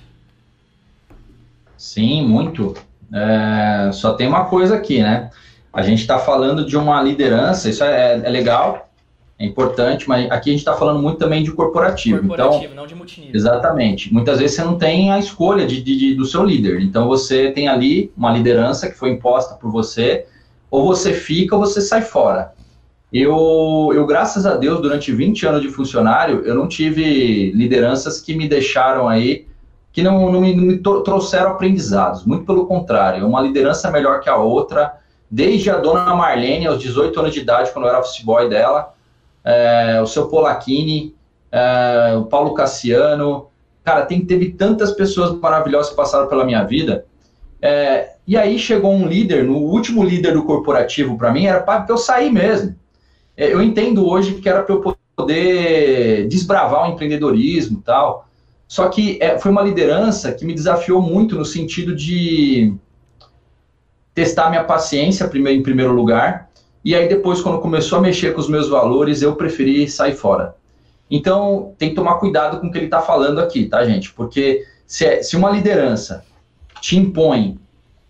[1.77, 2.75] Sim, muito.
[3.13, 5.31] É, só tem uma coisa aqui, né?
[5.73, 8.89] A gente está falando de uma liderança, isso é, é, legal,
[9.37, 12.19] é importante, mas aqui a gente está falando muito também de corporativo.
[12.19, 13.35] Corporativo, então, não de multinível.
[13.35, 14.11] Exatamente.
[14.11, 16.81] Muitas vezes você não tem a escolha de, de, de, do seu líder.
[16.81, 20.25] Então você tem ali uma liderança que foi imposta por você,
[20.71, 22.53] ou você fica ou você sai fora.
[23.13, 28.35] Eu, eu, graças a Deus, durante 20 anos de funcionário, eu não tive lideranças que
[28.35, 29.47] me deixaram aí
[29.97, 34.29] que não, não me, não me trouxeram aprendizados, muito pelo contrário, uma liderança melhor que
[34.29, 34.93] a outra,
[35.29, 38.93] desde a dona Marlene, aos 18 anos de idade, quando eu era office boy dela,
[39.43, 41.13] é, o seu Polacchini,
[41.51, 43.47] é, o Paulo Cassiano,
[43.83, 47.05] cara, tem, teve tantas pessoas maravilhosas que passaram pela minha vida,
[47.61, 51.85] é, e aí chegou um líder, no último líder do corporativo para mim, era para
[51.89, 52.75] eu sair mesmo.
[53.35, 58.27] Eu entendo hoje que era para eu poder desbravar o empreendedorismo tal,
[58.67, 62.75] só que foi uma liderança que me desafiou muito no sentido de
[64.17, 66.49] testar minha paciência em primeiro lugar,
[66.83, 70.55] e aí depois, quando começou a mexer com os meus valores, eu preferi sair fora.
[71.07, 74.11] Então, tem que tomar cuidado com o que ele está falando aqui, tá, gente?
[74.11, 76.25] Porque se, é, se uma liderança
[76.81, 77.59] te impõe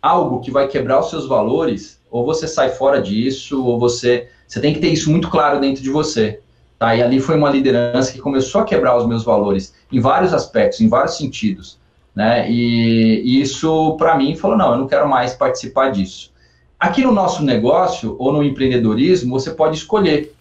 [0.02, 4.30] algo que vai quebrar os seus valores, ou você sai fora disso, ou você.
[4.48, 6.40] Você tem que ter isso muito claro dentro de você.
[6.80, 6.96] Tá?
[6.96, 10.80] E ali foi uma liderança que começou a quebrar os meus valores em vários aspectos,
[10.80, 11.78] em vários sentidos.
[12.18, 12.50] Né?
[12.50, 16.34] E, isso, para mim, falou: não, eu não quero mais participar disso.
[16.80, 20.34] Aqui no nosso negócio ou no empreendedorismo, você pode escolher.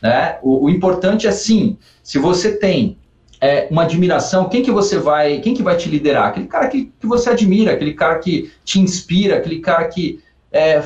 [0.00, 0.38] Né?
[0.42, 2.96] O, o importante é sim, se você tem
[3.40, 6.28] é, uma admiração, quem que você vai, quem que vai te liderar?
[6.28, 10.20] Aquele cara que, que você admira, aquele cara que te inspira, aquele cara que
[10.52, 10.84] é,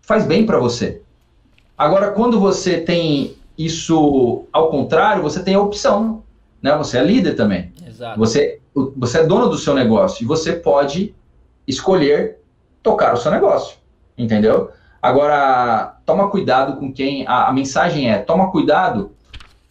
[0.00, 1.00] faz bem para você.
[1.76, 6.24] Agora, quando você tem isso, ao contrário, você tem a opção,
[6.60, 6.76] né?
[6.76, 7.70] Você é líder também.
[7.86, 8.18] Exato.
[8.18, 8.58] Você,
[8.96, 11.14] você é dono do seu negócio e você pode
[11.66, 12.38] escolher
[12.82, 13.76] tocar o seu negócio,
[14.16, 14.70] entendeu?
[15.00, 17.26] Agora, toma cuidado com quem.
[17.26, 19.12] A, a mensagem é: toma cuidado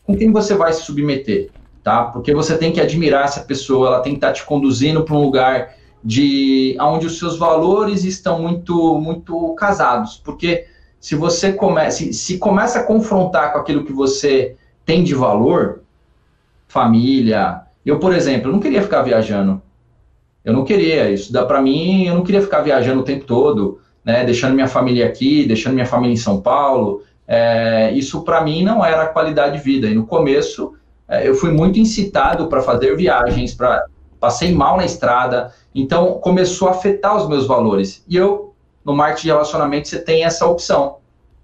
[0.03, 1.49] com quem você vai se submeter,
[1.83, 2.05] tá?
[2.05, 5.15] Porque você tem que admirar essa pessoa, ela tem que estar tá te conduzindo para
[5.15, 10.65] um lugar de onde os seus valores estão muito muito casados, porque
[10.99, 14.55] se você começa, se, se começa a confrontar com aquilo que você
[14.85, 15.81] tem de valor,
[16.67, 17.61] família.
[17.87, 19.61] Eu, por exemplo, não queria ficar viajando.
[20.43, 21.31] Eu não queria isso.
[21.31, 24.25] Dá para mim, eu não queria ficar viajando o tempo todo, né?
[24.25, 27.01] Deixando minha família aqui, deixando minha família em São Paulo.
[27.25, 29.87] É, isso para mim não era qualidade de vida.
[29.87, 30.73] E no começo
[31.07, 33.85] é, eu fui muito incitado para fazer viagens, para
[34.19, 35.53] passei mal na estrada.
[35.73, 38.03] Então começou a afetar os meus valores.
[38.05, 40.97] E eu no marketing de relacionamento você tem essa opção.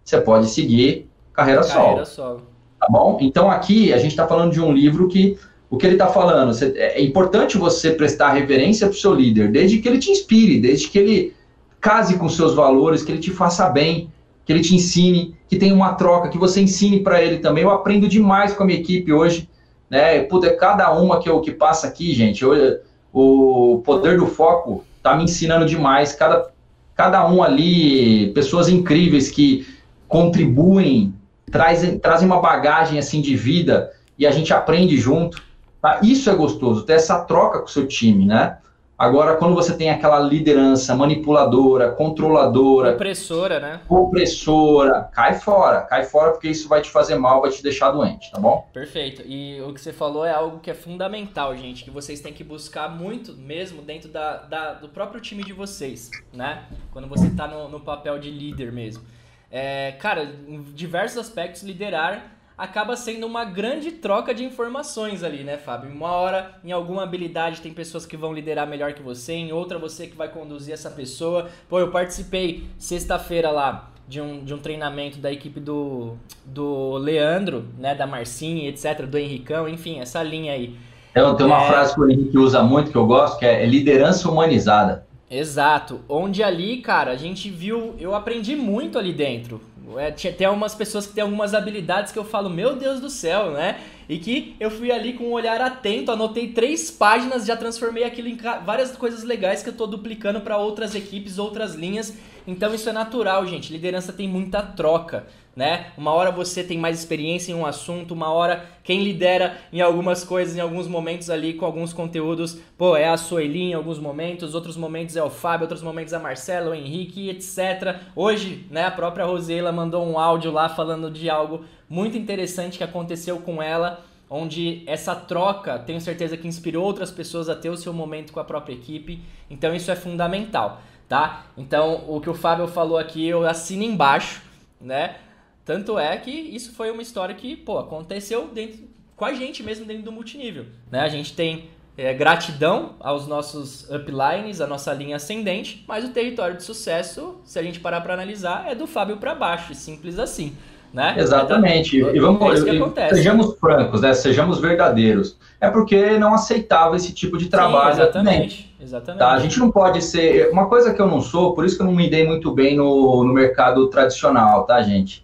[0.03, 2.05] Você pode seguir carreira, carreira solo.
[2.05, 2.41] solo.
[2.77, 3.17] Tá bom?
[3.21, 5.37] Então aqui a gente está falando de um livro que
[5.74, 9.11] o que ele está falando, você, é, é importante você prestar reverência para o seu
[9.11, 11.34] líder, desde que ele te inspire, desde que ele
[11.82, 14.07] case com seus valores, que ele te faça bem,
[14.45, 17.63] que ele te ensine, que tenha uma troca, que você ensine para ele também.
[17.63, 19.49] Eu aprendo demais com a minha equipe hoje,
[19.89, 20.19] né?
[20.21, 22.80] Puta, cada uma que eu que passa aqui, gente, eu,
[23.11, 26.13] o poder do foco tá me ensinando demais.
[26.13, 26.51] Cada
[26.95, 29.65] cada um ali, pessoas incríveis que
[30.07, 31.15] contribuem,
[31.51, 35.41] trazem, trazem uma bagagem assim de vida e a gente aprende junto.
[35.84, 35.99] Tá?
[36.01, 38.57] Isso é gostoso, ter essa troca com o seu time, né?
[38.97, 43.81] Agora, quando você tem aquela liderança manipuladora, controladora, opressora, né?
[43.89, 48.31] Opressora, cai fora, cai fora porque isso vai te fazer mal, vai te deixar doente,
[48.31, 48.65] tá bom?
[48.71, 49.23] Perfeito.
[49.25, 52.45] E o que você falou é algo que é fundamental, gente, que vocês têm que
[52.45, 56.63] buscar muito mesmo dentro da, da do próprio time de vocês, né?
[56.93, 59.03] Quando você está no, no papel de líder mesmo.
[59.51, 65.57] É, cara, em diversos aspectos, liderar acaba sendo uma grande troca de informações ali, né,
[65.57, 65.91] Fábio?
[65.91, 69.77] Uma hora, em alguma habilidade, tem pessoas que vão liderar melhor que você, em outra,
[69.79, 71.49] você que vai conduzir essa pessoa.
[71.67, 77.65] Pô, eu participei sexta-feira lá de um, de um treinamento da equipe do, do Leandro,
[77.77, 80.75] né, da Marcinha, etc., do Henricão, enfim, essa linha aí.
[81.15, 81.67] Eu, tem uma é...
[81.67, 85.05] frase que o Henrique usa muito, que eu gosto, que é liderança humanizada.
[85.29, 86.01] Exato.
[86.07, 89.59] Onde ali, cara, a gente viu, eu aprendi muito ali dentro.
[89.97, 93.51] É, tem algumas pessoas que têm algumas habilidades que eu falo, meu Deus do céu,
[93.51, 93.81] né?
[94.07, 98.29] E que eu fui ali com um olhar atento, anotei três páginas, já transformei aquilo
[98.29, 102.13] em várias coisas legais que eu tô duplicando para outras equipes, outras linhas.
[102.47, 103.71] Então isso é natural, gente.
[103.71, 105.91] Liderança tem muita troca né?
[105.97, 110.23] Uma hora você tem mais experiência em um assunto, uma hora quem lidera em algumas
[110.23, 114.55] coisas, em alguns momentos ali com alguns conteúdos, pô, é a Sueli em alguns momentos,
[114.55, 117.97] outros momentos é o Fábio, outros momentos é a Marcela, o Henrique, etc.
[118.15, 122.83] Hoje, né, a própria Rosela mandou um áudio lá falando de algo muito interessante que
[122.83, 127.77] aconteceu com ela, onde essa troca, tenho certeza que inspirou outras pessoas a ter o
[127.77, 129.21] seu momento com a própria equipe.
[129.47, 131.45] Então isso é fundamental, tá?
[131.55, 134.41] Então, o que o Fábio falou aqui, eu assino embaixo,
[134.81, 135.17] né?
[135.66, 138.80] Tanto é que isso foi uma história que, pô, aconteceu dentro,
[139.16, 140.66] com a gente mesmo dentro do multinível.
[140.91, 140.99] Né?
[140.99, 146.57] A gente tem é, gratidão aos nossos uplines, a nossa linha ascendente, mas o território
[146.57, 150.53] de sucesso, se a gente parar para analisar, é do Fábio para baixo, simples assim.
[150.93, 151.16] Né?
[151.18, 151.97] Exatamente.
[151.97, 152.64] Então, e vamos,
[152.97, 154.14] é sejamos francos, né?
[154.14, 155.39] sejamos verdadeiros.
[155.59, 157.95] É porque não aceitava esse tipo de trabalho.
[157.95, 158.76] Sim, exatamente.
[158.80, 159.20] exatamente.
[159.20, 159.32] Tá?
[159.32, 160.51] A gente não pode ser.
[160.51, 162.78] Uma coisa que eu não sou, por isso que eu não me dei muito bem
[162.78, 165.24] no, no mercado tradicional, tá, gente?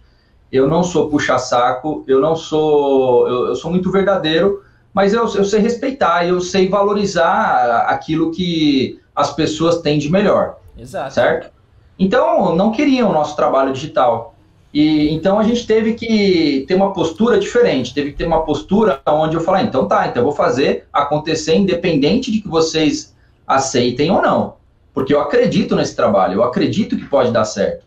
[0.52, 3.28] Eu não sou puxa-saco, eu não sou.
[3.28, 9.00] Eu, eu, sou muito verdadeiro, mas eu, eu sei respeitar, eu sei valorizar aquilo que
[9.14, 10.56] as pessoas têm de melhor.
[10.76, 11.14] Exato.
[11.14, 11.50] Certo?
[11.98, 14.34] Então, não queriam o nosso trabalho digital.
[14.72, 19.00] E então a gente teve que ter uma postura diferente, teve que ter uma postura
[19.04, 23.14] onde eu falei, então tá, então eu vou fazer acontecer independente de que vocês
[23.46, 24.54] aceitem ou não.
[24.94, 27.84] Porque eu acredito nesse trabalho, eu acredito que pode dar certo.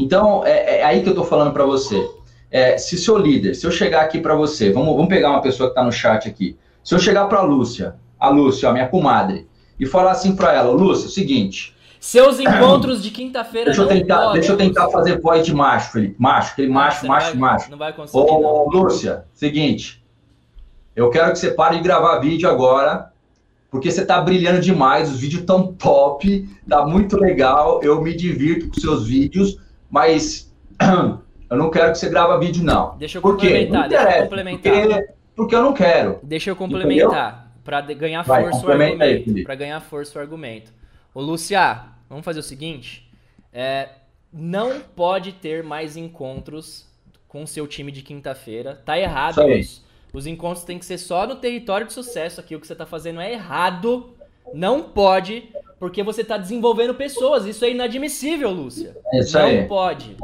[0.00, 2.08] Então, é, é aí que eu estou falando para você.
[2.50, 5.68] É, se seu líder, se eu chegar aqui para você, vamos, vamos pegar uma pessoa
[5.68, 6.56] que está no chat aqui.
[6.82, 9.46] Se eu chegar para a Lúcia, a Lúcia, a minha comadre,
[9.78, 11.76] e falar assim para ela, Lúcia, é o seguinte.
[12.00, 13.66] Seus encontros de quinta-feira.
[13.66, 16.16] Deixa eu tentar, deixa eu tentar fazer voz de macho, Felipe.
[16.18, 17.70] Macho, aquele macho, macho, vai, macho.
[17.70, 18.18] Não vai conseguir.
[18.18, 18.80] Ô, não.
[18.80, 20.02] Lúcia, seguinte.
[20.96, 23.12] Eu quero que você pare de gravar vídeo agora,
[23.70, 28.68] porque você tá brilhando demais, os vídeos tão top, tá muito legal, eu me divirto
[28.68, 29.58] com seus vídeos
[29.90, 30.54] mas
[31.50, 32.96] eu não quero que você grava vídeo, não.
[32.96, 34.72] Deixa eu complementar, deixa eu complementar.
[34.72, 36.20] Porque, porque, eu não quero.
[36.22, 39.42] Deixa eu complementar, para ganhar Vai, força o argumento.
[39.42, 40.72] Para ganhar força o argumento.
[41.12, 43.10] Ô, Lucia, vamos fazer o seguinte.
[43.52, 43.88] É,
[44.32, 46.88] não pode ter mais encontros
[47.26, 48.80] com seu time de quinta-feira.
[48.84, 49.84] Tá errado isso.
[50.12, 52.54] Os encontros têm que ser só no território de sucesso aqui.
[52.54, 54.14] O que você tá fazendo é errado.
[54.52, 55.48] Não pode
[55.80, 57.46] porque você está desenvolvendo pessoas.
[57.46, 58.94] Isso é inadmissível, Lúcia.
[59.14, 59.64] É isso não aí.
[59.64, 60.14] pode.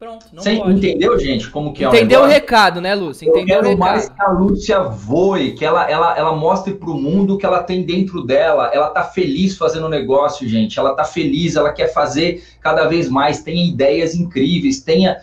[0.00, 0.78] Pronto, não Você pode.
[0.78, 3.24] entendeu, gente, como que é Entendeu o, o recado, né, Lúcia?
[3.24, 7.00] Entendeu Eu quero mais que a Lúcia voe, que ela, ela, ela mostre para o
[7.00, 8.68] mundo o que ela tem dentro dela.
[8.74, 10.76] Ela tá feliz fazendo negócio, gente.
[10.76, 15.22] Ela tá feliz, ela quer fazer cada vez mais, tenha ideias incríveis, tenha...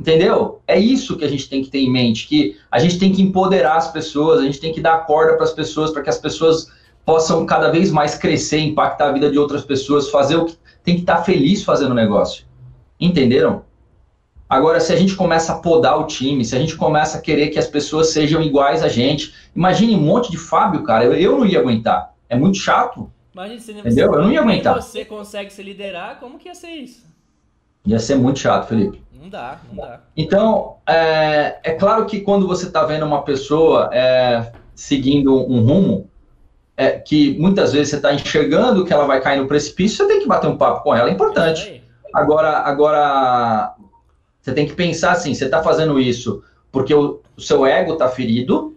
[0.00, 0.62] Entendeu?
[0.66, 3.20] É isso que a gente tem que ter em mente, que a gente tem que
[3.20, 6.16] empoderar as pessoas, a gente tem que dar corda para as pessoas, para que as
[6.16, 6.68] pessoas
[7.10, 10.94] possam cada vez mais crescer, impactar a vida de outras pessoas, fazer o que tem
[10.94, 12.46] que estar feliz fazendo o negócio.
[13.00, 13.64] Entenderam?
[14.48, 17.48] Agora, se a gente começa a podar o time, se a gente começa a querer
[17.48, 21.38] que as pessoas sejam iguais a gente, imagine um monte de Fábio, cara, eu, eu
[21.38, 22.14] não ia aguentar.
[22.28, 23.10] É muito chato.
[23.34, 24.14] Imagina se Entendeu?
[24.14, 24.80] Eu não ia aguentar.
[24.80, 27.04] você consegue se liderar, como que ia ser isso?
[27.84, 29.02] Ia ser muito chato, Felipe.
[29.12, 30.00] Não dá, não dá.
[30.16, 36.09] Então, é, é claro que quando você está vendo uma pessoa é, seguindo um rumo,
[36.80, 40.20] é, que muitas vezes você está enxergando que ela vai cair no precipício, você tem
[40.20, 41.84] que bater um papo com ela, é importante.
[42.14, 43.74] Agora, agora
[44.40, 48.08] você tem que pensar assim, você está fazendo isso porque o, o seu ego está
[48.08, 48.74] ferido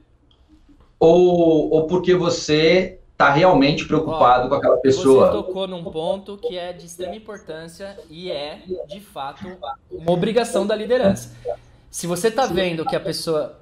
[0.99, 5.27] ou, ou porque você está realmente preocupado Ó, com aquela pessoa.
[5.27, 9.45] Você tocou num ponto que é de extrema importância e é, de fato,
[9.89, 11.33] uma obrigação da liderança.
[11.89, 13.61] Se você está vendo que a pessoa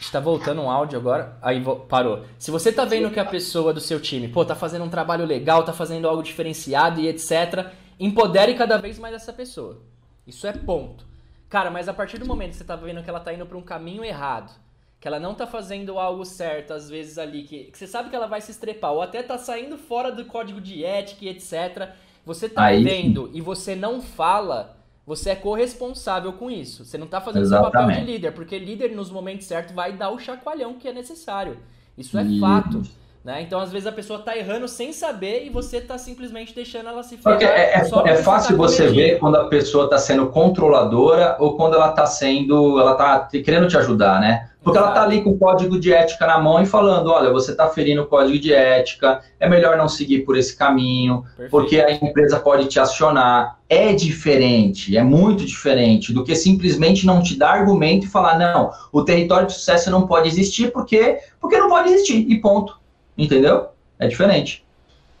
[0.00, 1.36] Está voltando um áudio agora.
[1.42, 2.24] Aí parou.
[2.38, 5.24] Se você tá vendo que a pessoa do seu time, pô, tá fazendo um trabalho
[5.24, 9.82] legal, tá fazendo algo diferenciado e etc, empodere cada vez mais essa pessoa.
[10.26, 11.06] Isso é ponto.
[11.48, 13.56] Cara, mas a partir do momento que você tá vendo que ela tá indo para
[13.56, 14.52] um caminho errado,
[15.00, 18.16] que ela não tá fazendo algo certo, às vezes ali, que, que, você sabe que
[18.16, 21.90] ela vai se estrepar, ou até tá saindo fora do código de ética e etc.
[22.24, 24.76] Você tá Aí, vendo e você não fala,
[25.08, 26.84] você é corresponsável com isso.
[26.84, 27.72] Você não está fazendo Exatamente.
[27.72, 30.92] seu papel de líder, porque líder nos momentos certos vai dar o chacoalhão que é
[30.92, 31.56] necessário.
[31.96, 32.38] Isso é isso.
[32.38, 32.82] fato.
[33.24, 33.42] Né?
[33.42, 37.02] Então, às vezes, a pessoa está errando sem saber e você está simplesmente deixando ela
[37.02, 37.42] se ferrar.
[37.42, 41.74] É, é, é fácil tá você ver quando a pessoa está sendo controladora ou quando
[41.74, 42.80] ela está sendo.
[42.80, 44.48] ela está querendo te ajudar, né?
[44.62, 47.52] Porque ela está ali com o código de ética na mão e falando: olha, você
[47.52, 51.50] está ferindo o código de ética, é melhor não seguir por esse caminho, Perfeito.
[51.50, 53.58] porque a empresa pode te acionar.
[53.68, 58.70] É diferente, é muito diferente do que simplesmente não te dar argumento e falar: não,
[58.92, 62.77] o território de sucesso não pode existir porque, porque não pode existir, e ponto.
[63.18, 63.68] Entendeu?
[63.98, 64.64] É diferente.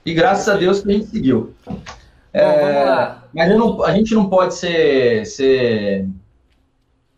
[0.06, 1.52] E graças a Deus que a gente seguiu.
[1.66, 1.80] Bom,
[2.32, 6.06] é, mas não, a gente não pode ser, ser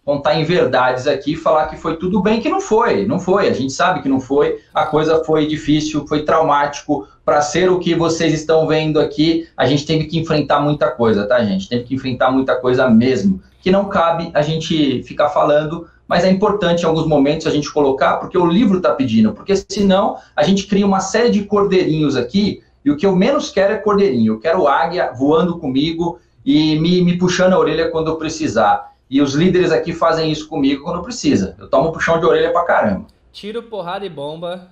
[0.04, 3.48] contar em verdades aqui e falar que foi tudo bem, que não foi, não foi.
[3.48, 4.58] A gente sabe que não foi.
[4.74, 7.06] A coisa foi difícil, foi traumático.
[7.24, 11.26] Para ser o que vocês estão vendo aqui, a gente teve que enfrentar muita coisa,
[11.28, 11.68] tá, gente?
[11.68, 13.40] Teve que enfrentar muita coisa mesmo.
[13.60, 17.72] Que não cabe a gente ficar falando, mas é importante em alguns momentos a gente
[17.72, 19.32] colocar, porque o livro está pedindo.
[19.32, 23.50] Porque senão a gente cria uma série de cordeirinhos aqui, e o que eu menos
[23.50, 24.32] quero é cordeirinho.
[24.32, 28.92] Eu quero águia voando comigo e me, me puxando a orelha quando eu precisar.
[29.08, 31.54] E os líderes aqui fazem isso comigo quando precisa.
[31.56, 33.06] Eu tomo puxão de orelha pra caramba.
[33.32, 34.66] Tiro, porrada e bomba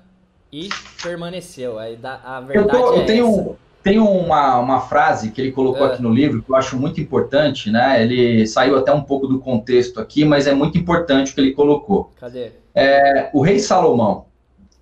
[0.53, 0.69] e
[1.01, 1.79] permaneceu.
[1.79, 5.87] Aí a verdade eu, tô, eu é tenho, tenho uma, uma frase que ele colocou
[5.87, 8.03] aqui no livro que eu acho muito importante, né?
[8.03, 11.53] Ele saiu até um pouco do contexto aqui, mas é muito importante o que ele
[11.53, 12.13] colocou.
[12.19, 12.51] Cadê?
[12.75, 14.27] É, o rei Salomão,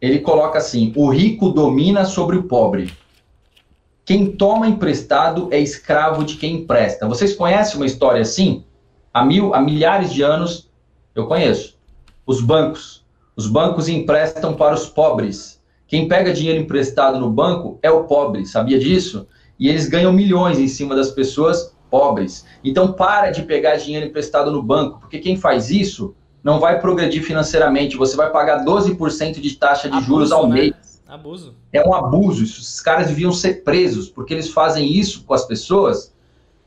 [0.01, 2.93] ele coloca assim: o rico domina sobre o pobre.
[4.05, 7.09] Quem toma emprestado é escravo de quem empresta.
[7.09, 8.65] Vocês conhecem uma história assim?
[9.17, 10.69] há, mil, há milhares de anos,
[11.15, 11.75] eu conheço.
[12.27, 13.05] Os bancos.
[13.35, 15.56] Os bancos emprestam para os pobres.
[15.87, 19.27] Quem pega dinheiro emprestado no banco é o pobre, sabia disso?
[19.59, 22.45] E eles ganham milhões em cima das pessoas pobres.
[22.65, 27.23] Então para de pegar dinheiro emprestado no banco, porque quem faz isso não vai progredir
[27.23, 27.97] financeiramente.
[27.97, 30.55] Você vai pagar 12% de taxa de abuso, juros ao né?
[30.55, 31.03] mês.
[31.07, 31.55] Abuso.
[31.73, 32.43] É um abuso.
[32.43, 36.13] Esses caras deviam ser presos, porque eles fazem isso com as pessoas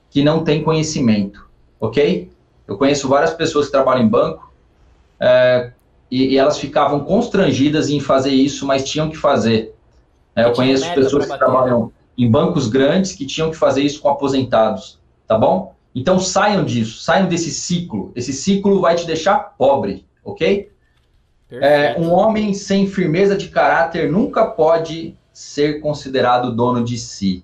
[0.09, 1.45] que não têm conhecimento,
[1.80, 2.32] ok?
[2.67, 4.51] Eu conheço várias pessoas que trabalham em banco
[5.20, 5.72] é,
[6.10, 9.76] e, e, elas ficavam constrangidas em fazer isso, mas tinham que fazer.
[10.36, 14.10] É, eu conheço pessoas que trabalham em bancos grandes que tinham que fazer isso com
[14.10, 15.74] aposentados, tá bom?
[15.93, 18.12] Então saiam disso, saiam desse ciclo.
[18.16, 20.70] Esse ciclo vai te deixar pobre, ok?
[21.51, 27.43] É, um homem sem firmeza de caráter nunca pode ser considerado dono de si.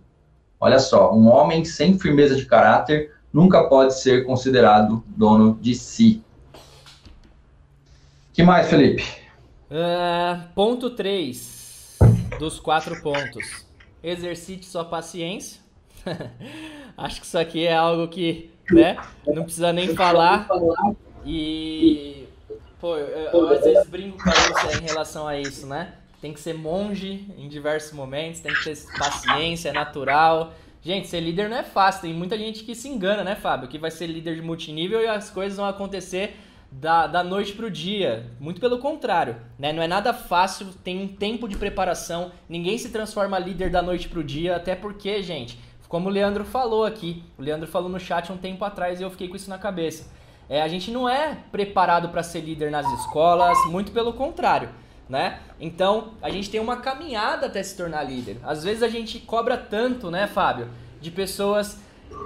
[0.59, 6.23] Olha só, um homem sem firmeza de caráter nunca pode ser considerado dono de si.
[8.35, 9.03] Que mais, Felipe?
[9.71, 11.97] Uh, ponto 3
[12.37, 13.65] dos quatro pontos.
[14.03, 15.61] Exercite sua paciência.
[16.97, 20.47] Acho que isso aqui é algo que né, não precisa nem falar.
[21.25, 22.27] E,
[22.79, 25.93] pô, eu, eu às vezes brinco com Lúcia em relação a isso, né?
[26.21, 30.53] Tem que ser monge em diversos momentos, tem que ter paciência, é natural
[30.85, 32.01] Gente, ser líder não é fácil.
[32.01, 33.67] Tem muita gente que se engana, né, Fábio?
[33.67, 36.37] Que vai ser líder de multinível e as coisas vão acontecer
[36.71, 38.25] da, da noite pro dia.
[38.39, 39.71] Muito pelo contrário, né?
[39.71, 42.31] Não é nada fácil, tem um tempo de preparação.
[42.47, 46.85] Ninguém se transforma líder da noite pro dia, até porque, gente, como o Leandro falou
[46.85, 49.57] aqui, o Leandro falou no chat um tempo atrás e eu fiquei com isso na
[49.57, 50.11] cabeça.
[50.47, 54.69] É, a gente não é preparado para ser líder nas escolas, muito pelo contrário
[55.07, 55.39] né?
[55.59, 58.39] Então, a gente tem uma caminhada até se tornar líder.
[58.43, 61.79] Às vezes a gente cobra tanto, né, Fábio, de pessoas,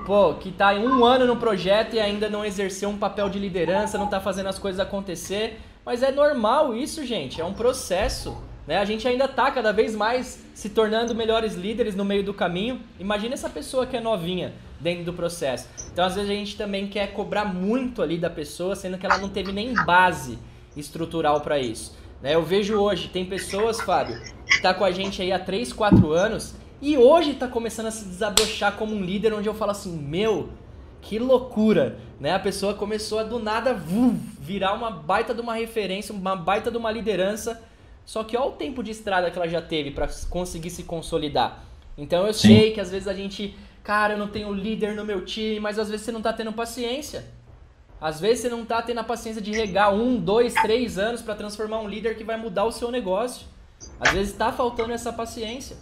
[0.05, 3.37] pô, que tá em um ano no projeto e ainda não exerceu um papel de
[3.39, 5.59] liderança, não tá fazendo as coisas acontecer.
[5.85, 8.37] Mas é normal isso, gente, é um processo.
[8.67, 8.77] Né?
[8.77, 12.79] A gente ainda tá cada vez mais se tornando melhores líderes no meio do caminho.
[12.99, 15.67] Imagina essa pessoa que é novinha dentro do processo.
[15.91, 19.17] Então, às vezes, a gente também quer cobrar muito ali da pessoa, sendo que ela
[19.17, 20.37] não teve nem base
[20.77, 21.97] estrutural para isso.
[22.21, 22.35] Né?
[22.35, 26.11] Eu vejo hoje, tem pessoas, Fábio, que tá com a gente aí há 3, 4
[26.11, 29.91] anos e hoje tá começando a se desabrochar como um líder onde eu falo assim,
[29.97, 30.49] meu,
[31.01, 32.33] que loucura, né?
[32.33, 33.73] A pessoa começou a do nada
[34.39, 37.61] virar uma baita de uma referência, uma baita de uma liderança.
[38.05, 41.63] Só que olha o tempo de estrada que ela já teve para conseguir se consolidar.
[41.97, 42.47] Então eu Sim.
[42.47, 45.77] sei que às vezes a gente, cara, eu não tenho líder no meu time, mas
[45.77, 47.25] às vezes você não tá tendo paciência.
[48.01, 51.35] Às vezes você não tá tendo a paciência de regar um, dois, três anos para
[51.35, 53.45] transformar um líder que vai mudar o seu negócio.
[53.99, 55.77] Às vezes está faltando essa paciência,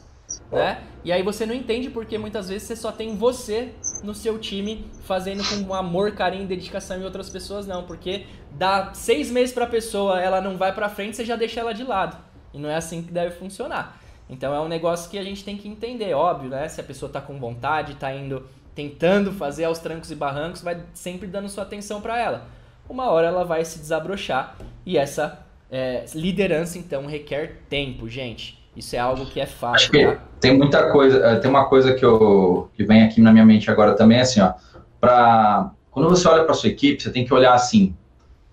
[0.52, 0.84] né?
[1.04, 3.70] E aí você não entende porque muitas vezes você só tem você
[4.04, 9.32] no seu time fazendo com amor, carinho dedicação e outras pessoas não, porque dá seis
[9.32, 12.18] meses para a pessoa, ela não vai para frente, você já deixa ela de lado.
[12.54, 14.00] E não é assim que deve funcionar.
[14.30, 16.68] Então é um negócio que a gente tem que entender, óbvio, né?
[16.68, 18.45] Se a pessoa está com vontade, está indo
[18.76, 22.48] tentando fazer aos trancos e barrancos, vai sempre dando sua atenção para ela.
[22.88, 28.66] Uma hora ela vai se desabrochar e essa é, liderança então requer tempo, gente.
[28.78, 29.91] Isso é algo que é fácil.
[29.91, 30.21] Tá?
[30.39, 33.71] tem muita coisa, é, tem uma coisa que, eu, que vem aqui na minha mente
[33.71, 34.53] agora também, assim, ó,
[35.01, 37.95] para quando você olha para sua equipe, você tem que olhar assim.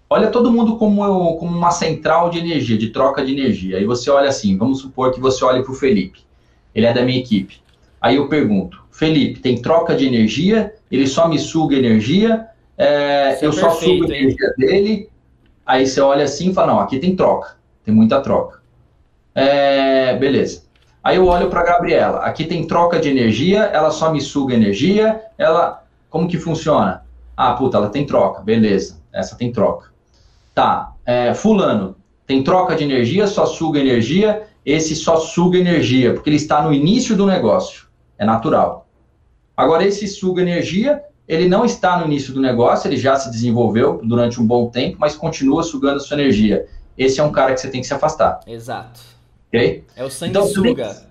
[0.08, 3.76] Olha todo mundo como, como uma central de energia, de troca de energia.
[3.76, 6.20] Aí você olha assim, vamos supor que você olhe para o Felipe.
[6.74, 7.60] Ele é da minha equipe.
[8.00, 10.72] Aí eu pergunto, Felipe, tem troca de energia?
[10.90, 12.46] Ele só me suga energia?
[12.78, 15.10] É, eu é só sugo a energia dele?
[15.66, 18.63] Aí você olha assim e fala, não, aqui tem troca, tem muita troca.
[19.34, 20.62] É, beleza.
[21.02, 25.20] Aí eu olho para Gabriela, aqui tem troca de energia, ela só me suga energia,
[25.36, 27.02] ela, como que funciona?
[27.36, 29.90] Ah, puta, ela tem troca, beleza, essa tem troca.
[30.54, 36.30] Tá, é, fulano, tem troca de energia, só suga energia, esse só suga energia, porque
[36.30, 38.86] ele está no início do negócio, é natural.
[39.54, 44.00] Agora, esse suga energia, ele não está no início do negócio, ele já se desenvolveu
[44.02, 46.66] durante um bom tempo, mas continua sugando sua energia.
[46.96, 48.40] Esse é um cara que você tem que se afastar.
[48.46, 49.13] Exato.
[49.96, 50.70] É o sanguessuga.
[50.70, 51.06] Então, você,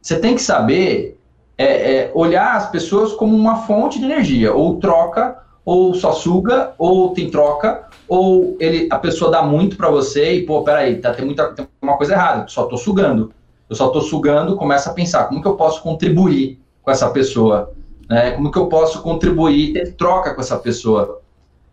[0.00, 1.18] você tem que saber
[1.56, 6.74] é, é, olhar as pessoas como uma fonte de energia, ou troca, ou só suga,
[6.78, 11.14] ou tem troca, ou ele, a pessoa dá muito para você e, pô, peraí, tá,
[11.14, 13.32] tem, muita, tem uma coisa errada, só tô sugando.
[13.68, 17.72] Eu só tô sugando, começa a pensar, como que eu posso contribuir com essa pessoa?
[18.08, 18.32] Né?
[18.32, 21.22] Como que eu posso contribuir, ter troca com essa pessoa?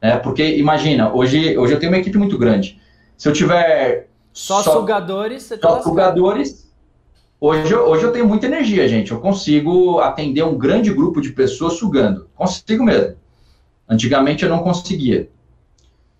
[0.01, 0.17] Né?
[0.17, 2.79] Porque imagina, hoje, hoje eu tenho uma equipe muito grande.
[3.17, 6.71] Se eu tiver só, só sugadores, você tá só sugadores,
[7.39, 9.11] hoje, hoje eu tenho muita energia, gente.
[9.11, 12.27] Eu consigo atender um grande grupo de pessoas sugando.
[12.35, 13.15] Consigo mesmo.
[13.87, 15.29] Antigamente eu não conseguia.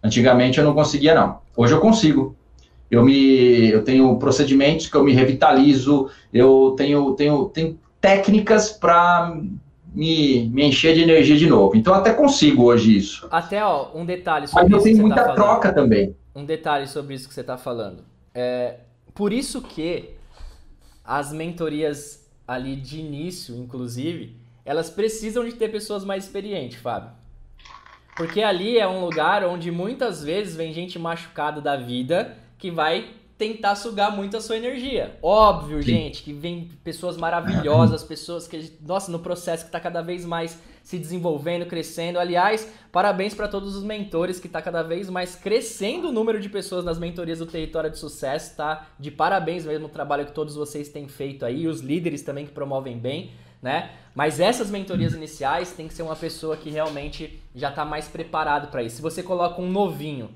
[0.04, 1.40] Antigamente eu não conseguia, não.
[1.56, 2.36] Hoje eu consigo.
[2.90, 9.34] Eu, me, eu tenho procedimentos que eu me revitalizo, eu tenho, tenho, tenho técnicas para
[9.94, 11.78] me, me encher de energia de novo.
[11.78, 13.28] Então, até consigo hoje isso.
[13.32, 16.14] Até, ó, um detalhe Mas eu tenho muita tá troca também.
[16.34, 18.06] Um detalhe sobre isso que você está falando.
[18.34, 18.80] É,
[19.14, 20.16] por isso que
[21.04, 27.12] as mentorias ali de início, inclusive, elas precisam de ter pessoas mais experientes, Fábio.
[28.16, 33.16] Porque ali é um lugar onde muitas vezes vem gente machucada da vida que vai
[33.42, 35.18] tentar sugar muito a sua energia.
[35.20, 35.90] Óbvio, Sim.
[35.90, 40.60] gente, que vem pessoas maravilhosas, pessoas que, nossa, no processo que está cada vez mais
[40.84, 42.20] se desenvolvendo, crescendo.
[42.20, 46.50] Aliás, parabéns para todos os mentores que está cada vez mais crescendo o número de
[46.50, 48.90] pessoas nas mentorias do Território de Sucesso, tá?
[49.00, 52.52] De parabéns mesmo o trabalho que todos vocês têm feito aí, os líderes também que
[52.52, 53.90] promovem bem, né?
[54.14, 58.70] Mas essas mentorias iniciais tem que ser uma pessoa que realmente já está mais preparado
[58.70, 58.98] para isso.
[58.98, 60.30] Se você coloca um novinho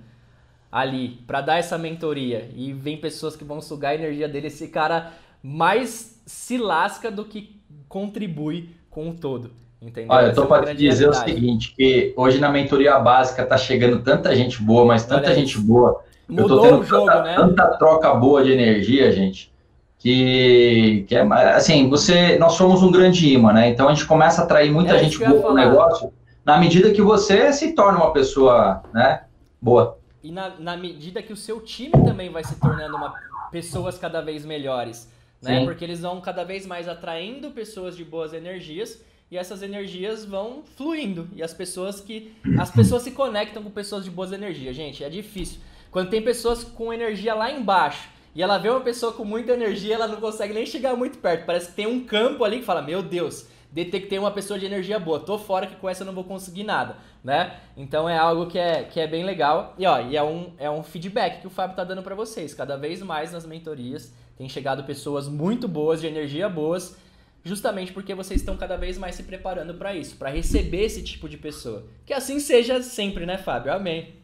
[0.75, 4.67] ali para dar essa mentoria e vem pessoas que vão sugar a energia dele, esse
[4.67, 9.51] cara mais se lasca do que contribui com o todo.
[9.81, 10.11] Entendeu?
[10.11, 11.31] Olha, eu tô é para te dizer realidade.
[11.31, 15.35] o seguinte, que hoje na mentoria básica tá chegando tanta gente boa, mas tanta Olha
[15.35, 16.01] gente boa.
[16.27, 17.35] Mudou eu tô tendo jogo, tanta, né?
[17.35, 19.53] tanta troca boa de energia, gente,
[19.97, 21.21] que, que é,
[21.53, 23.69] assim, você, nós somos um grande imã, né?
[23.69, 26.11] Então a gente começa a atrair muita é gente boa pro negócio
[26.43, 29.21] na medida que você se torna uma pessoa, né,
[29.61, 33.13] boa e na, na medida que o seu time também vai se tornando uma,
[33.51, 35.07] pessoas cada vez melhores,
[35.39, 35.59] né?
[35.59, 35.65] Sim.
[35.65, 38.99] Porque eles vão cada vez mais atraindo pessoas de boas energias
[39.29, 44.03] e essas energias vão fluindo e as pessoas que as pessoas se conectam com pessoas
[44.03, 45.59] de boas energias, gente, é difícil.
[45.91, 49.93] Quando tem pessoas com energia lá embaixo e ela vê uma pessoa com muita energia,
[49.93, 51.45] ela não consegue nem chegar muito perto.
[51.45, 54.97] Parece que tem um campo ali que fala: "Meu Deus, detectei uma pessoa de energia
[54.97, 55.19] boa.
[55.19, 57.57] Tô fora que com essa eu não vou conseguir nada, né?
[57.75, 59.75] Então é algo que é, que é bem legal.
[59.77, 62.53] E ó, e é um, é um feedback que o Fábio tá dando para vocês.
[62.53, 66.97] Cada vez mais nas mentorias tem chegado pessoas muito boas, de energia boas,
[67.43, 71.27] justamente porque vocês estão cada vez mais se preparando para isso, para receber esse tipo
[71.27, 71.83] de pessoa.
[72.05, 73.73] Que assim seja sempre, né, Fábio?
[73.73, 74.15] Amém.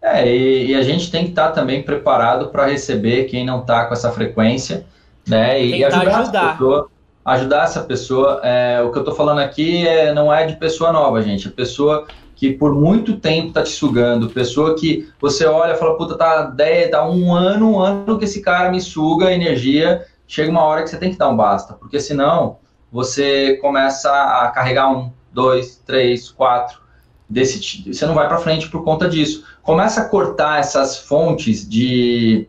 [0.00, 3.62] É, e, e a gente tem que estar tá também preparado para receber quem não
[3.62, 4.86] está com essa frequência,
[5.26, 5.60] né?
[5.60, 6.20] E Tentar ajudar.
[6.20, 6.93] ajudar
[7.24, 8.40] ajudar essa pessoa.
[8.42, 11.48] É, o que eu estou falando aqui é, não é de pessoa nova, gente.
[11.48, 12.06] É pessoa
[12.36, 16.42] que por muito tempo está te sugando, pessoa que você olha e fala, puta, tá,
[16.42, 20.82] dez, tá um ano, um ano que esse cara me suga energia, chega uma hora
[20.82, 22.58] que você tem que dar um basta, porque senão
[22.90, 26.80] você começa a carregar um, dois, três, quatro.
[27.28, 29.44] desse você não vai para frente por conta disso.
[29.62, 32.48] Começa a cortar essas fontes de,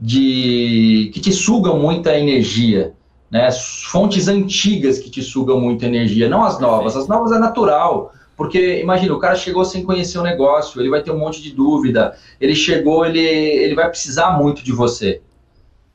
[0.00, 2.94] de que te sugam muita energia,
[3.32, 3.50] né?
[3.50, 6.94] Fontes antigas que te sugam muita energia, não as novas.
[6.94, 8.12] As novas é natural.
[8.36, 11.52] Porque, imagina, o cara chegou sem conhecer o negócio, ele vai ter um monte de
[11.52, 15.22] dúvida, ele chegou, ele, ele vai precisar muito de você.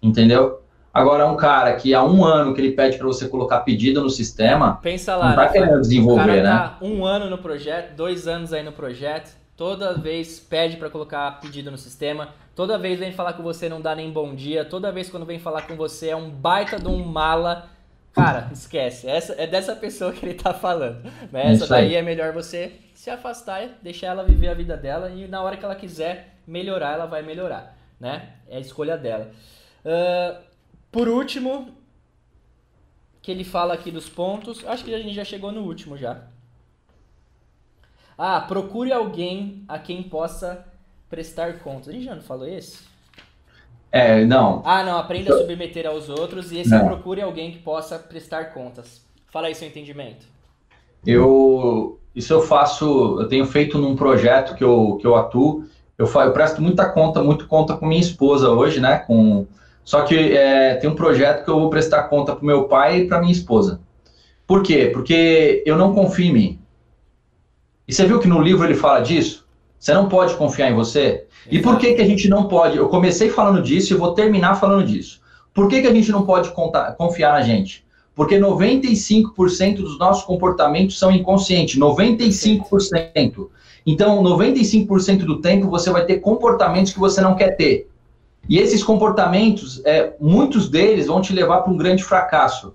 [0.02, 0.62] Entendeu?
[0.94, 4.10] Agora, um cara que há um ano que ele pede para você colocar pedido no
[4.10, 6.50] sistema, pensa lá, não tá né, querendo desenvolver, cara né?
[6.50, 11.39] Tá um ano no projeto, dois anos aí no projeto, toda vez pede para colocar
[11.41, 14.91] pedido no sistema, toda vez vem falar com você não dá nem bom dia, toda
[14.91, 17.70] vez quando vem falar com você é um baita de um mala.
[18.14, 19.08] Cara, esquece.
[19.08, 21.03] Essa, é dessa pessoa que ele tá falando.
[21.32, 21.51] Né?
[21.51, 25.41] Essa daí é melhor você se afastar, deixar ela viver a vida dela e na
[25.41, 27.76] hora que ela quiser melhorar, ela vai melhorar.
[27.99, 28.34] Né?
[28.47, 29.32] É a escolha dela.
[29.84, 30.41] Uh,
[30.91, 31.76] por último,
[33.22, 36.24] que ele fala aqui dos pontos, acho que a gente já chegou no último já.
[38.18, 40.65] Ah, procure alguém a quem possa
[41.09, 41.89] prestar contas.
[41.89, 42.80] A gente já não falou esse?
[43.91, 44.61] É, não.
[44.65, 48.53] Ah, não, aprenda a submeter aos outros e esse é procure alguém que possa prestar
[48.53, 49.05] contas.
[49.28, 50.26] Fala aí seu entendimento.
[51.05, 55.65] Eu, isso eu faço, eu tenho feito num projeto que eu, que eu atuo,
[55.97, 59.47] eu, eu presto muita conta, muito conta com minha esposa hoje, né, com
[59.88, 63.07] só que é, tem um projeto que eu vou prestar conta para meu pai e
[63.07, 63.80] para minha esposa.
[64.45, 64.89] Por quê?
[64.93, 66.59] Porque eu não confio em mim.
[67.88, 69.48] E você viu que no livro ele fala disso?
[69.80, 71.26] Você não pode confiar em você?
[71.50, 72.78] E por que, que a gente não pode?
[72.78, 75.22] Eu comecei falando disso e vou terminar falando disso.
[75.54, 77.86] Por que, que a gente não pode contar, confiar na gente?
[78.14, 81.80] Porque 95% dos nossos comportamentos são inconscientes.
[81.80, 83.48] 95%.
[83.86, 87.90] Então, 95% do tempo você vai ter comportamentos que você não quer ter.
[88.50, 92.74] E esses comportamentos, é, muitos deles vão te levar para um grande fracasso.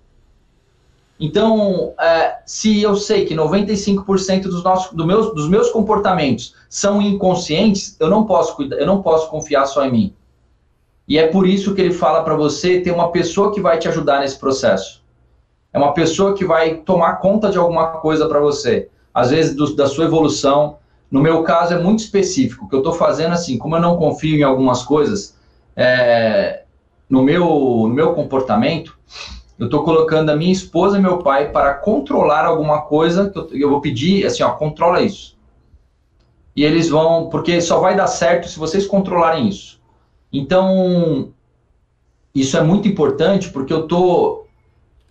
[1.19, 7.01] Então, é, se eu sei que 95% dos, nossos, do meus, dos meus comportamentos são
[7.01, 10.15] inconscientes, eu não posso cuidar, eu não posso confiar só em mim.
[11.07, 13.89] E é por isso que ele fala para você ter uma pessoa que vai te
[13.89, 15.03] ajudar nesse processo.
[15.73, 18.89] É uma pessoa que vai tomar conta de alguma coisa para você.
[19.13, 20.79] Às vezes do, da sua evolução.
[21.11, 22.65] No meu caso é muito específico.
[22.65, 25.37] O que eu estou fazendo assim, como eu não confio em algumas coisas,
[25.77, 26.63] é,
[27.09, 28.99] no, meu, no meu comportamento,
[29.63, 33.49] eu estou colocando a minha esposa e meu pai para controlar alguma coisa que eu,
[33.53, 35.39] eu vou pedir, assim, ó, controla isso.
[36.57, 39.81] E eles vão, porque só vai dar certo se vocês controlarem isso.
[40.33, 41.33] Então,
[42.35, 44.49] isso é muito importante porque eu estou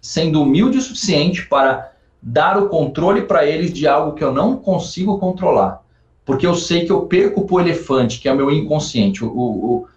[0.02, 4.58] sendo humilde o suficiente para dar o controle para eles de algo que eu não
[4.58, 5.82] consigo controlar.
[6.26, 9.24] Porque eu sei que eu perco para o elefante, que é o meu inconsciente.
[9.24, 9.88] O, o,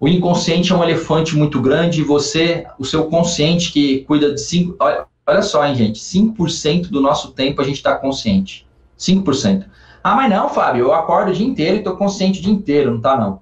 [0.00, 4.40] o inconsciente é um elefante muito grande e você, o seu consciente que cuida de
[4.40, 4.76] 5%.
[4.78, 5.98] Olha, olha só, hein, gente?
[5.98, 8.66] 5% do nosso tempo a gente está consciente.
[8.98, 9.66] 5%.
[10.02, 12.92] Ah, mas não, Fábio, eu acordo o dia inteiro e estou consciente o dia inteiro.
[12.92, 13.40] Não tá, não.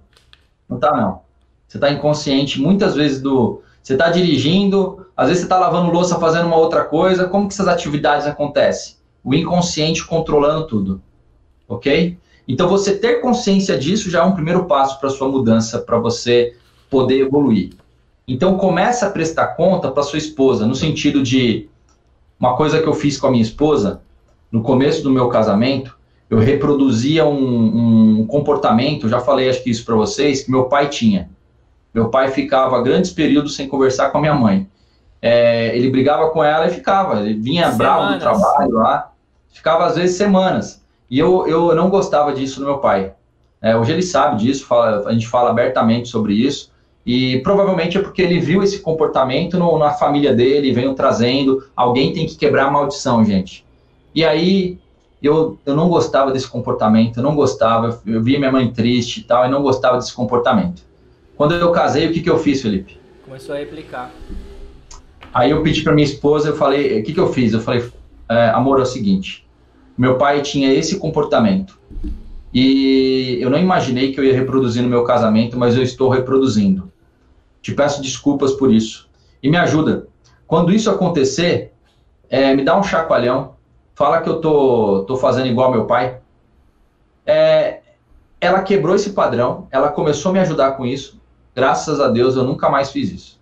[0.68, 1.20] Não tá, não.
[1.68, 3.62] Você está inconsciente muitas vezes do.
[3.82, 7.28] Você está dirigindo, às vezes você está lavando louça, fazendo uma outra coisa.
[7.28, 8.96] Como que essas atividades acontecem?
[9.22, 11.02] O inconsciente controlando tudo.
[11.68, 12.18] Ok?
[12.49, 16.57] Então, você ter consciência disso já é um primeiro passo para sua mudança, para você
[16.88, 17.70] poder evoluir.
[18.28, 21.68] Então, começa a prestar conta para sua esposa, no sentido de
[22.38, 24.01] uma coisa que eu fiz com a minha esposa,
[24.51, 25.97] no começo do meu casamento,
[26.28, 30.88] eu reproduzia um, um comportamento, já falei acho que isso para vocês, que meu pai
[30.88, 31.30] tinha.
[31.94, 34.68] Meu pai ficava grandes períodos sem conversar com a minha mãe.
[35.22, 37.78] É, ele brigava com ela e ficava, ele vinha semanas.
[37.78, 39.12] bravo do trabalho lá,
[39.53, 40.84] ficava às vezes semanas.
[41.11, 43.12] E eu, eu não gostava disso no meu pai.
[43.62, 46.70] É, hoje ele sabe disso, fala, a gente fala abertamente sobre isso.
[47.04, 51.64] E provavelmente é porque ele viu esse comportamento no, na família dele, veio trazendo.
[51.76, 53.64] Alguém tem que quebrar a maldição, gente.
[54.12, 54.78] E aí
[55.22, 59.22] eu, eu não gostava desse comportamento, eu não gostava, eu via minha mãe triste e
[59.22, 60.82] tal, e não gostava desse comportamento.
[61.36, 62.98] Quando eu casei, o que, que eu fiz, Felipe?
[63.24, 64.10] Começou a replicar.
[65.32, 67.52] Aí eu pedi para minha esposa, eu falei, o que, que eu fiz?
[67.52, 67.85] Eu falei,
[68.28, 69.45] é, amor, é o seguinte,
[69.97, 71.78] meu pai tinha esse comportamento.
[72.52, 76.90] E eu não imaginei que eu ia reproduzir no meu casamento, mas eu estou reproduzindo.
[77.60, 79.09] Te peço desculpas por isso.
[79.43, 80.09] E me ajuda.
[80.47, 81.73] Quando isso acontecer,
[82.28, 83.55] é, me dá um chacoalhão.
[83.94, 86.20] Fala que eu tô, tô fazendo igual meu pai.
[87.24, 87.81] É,
[88.40, 89.66] ela quebrou esse padrão.
[89.70, 91.20] Ela começou a me ajudar com isso.
[91.55, 93.40] Graças a Deus, eu nunca mais fiz isso.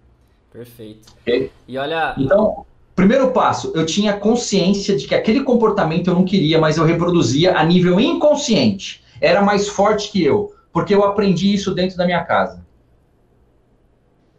[0.52, 1.12] Perfeito.
[1.20, 1.50] Okay?
[1.66, 2.14] E olha.
[2.16, 2.64] Então,
[2.94, 7.58] Primeiro passo, eu tinha consciência de que aquele comportamento eu não queria, mas eu reproduzia
[7.58, 9.02] a nível inconsciente.
[9.20, 12.64] Era mais forte que eu, porque eu aprendi isso dentro da minha casa.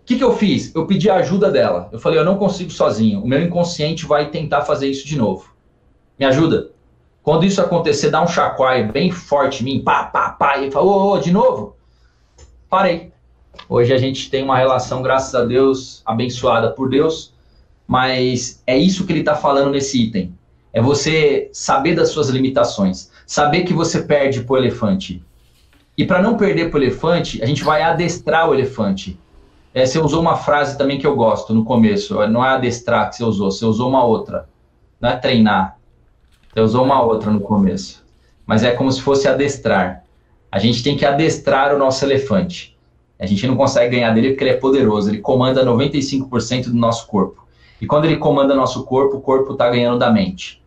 [0.02, 0.74] O que, que eu fiz?
[0.74, 1.90] Eu pedi a ajuda dela.
[1.92, 3.22] Eu falei, eu não consigo sozinho.
[3.24, 5.54] O meu inconsciente vai tentar fazer isso de novo.
[6.18, 6.70] Me ajuda.
[7.24, 10.86] Quando isso acontecer, dá um chacoalho bem forte em mim, pá, pá, pá, e fala,
[10.86, 11.76] ô, ô, de novo?
[12.70, 13.12] Parei.
[13.68, 17.34] Hoje a gente tem uma relação, graças a Deus, abençoada por Deus,
[17.88, 20.34] mas é isso que ele está falando nesse item.
[20.74, 25.24] É você saber das suas limitações, saber que você perde para o elefante.
[25.98, 29.18] E para não perder para o elefante, a gente vai adestrar o elefante.
[29.74, 32.16] É, você usou uma frase também que eu gosto no começo.
[32.28, 34.50] Não é adestrar que você usou, você usou uma outra.
[35.00, 35.78] Não é treinar.
[36.54, 38.04] Você usou uma outra no começo.
[38.46, 40.04] Mas é como se fosse adestrar.
[40.52, 42.78] A gente tem que adestrar o nosso elefante.
[43.20, 45.10] A gente não consegue ganhar dele porque ele é poderoso.
[45.10, 47.45] Ele comanda 95% do nosso corpo.
[47.86, 50.60] E quando ele comanda nosso corpo, o corpo está ganhando da mente.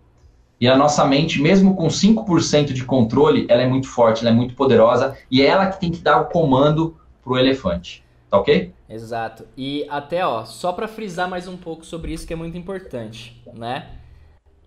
[0.61, 4.33] E a nossa mente, mesmo com 5% de controle, ela é muito forte, ela é
[4.33, 8.05] muito poderosa e é ela que tem que dar o comando pro elefante.
[8.31, 8.73] Tá ok?
[8.89, 9.49] Exato.
[9.57, 13.43] E até, ó, só para frisar mais um pouco sobre isso que é muito importante,
[13.53, 13.89] né?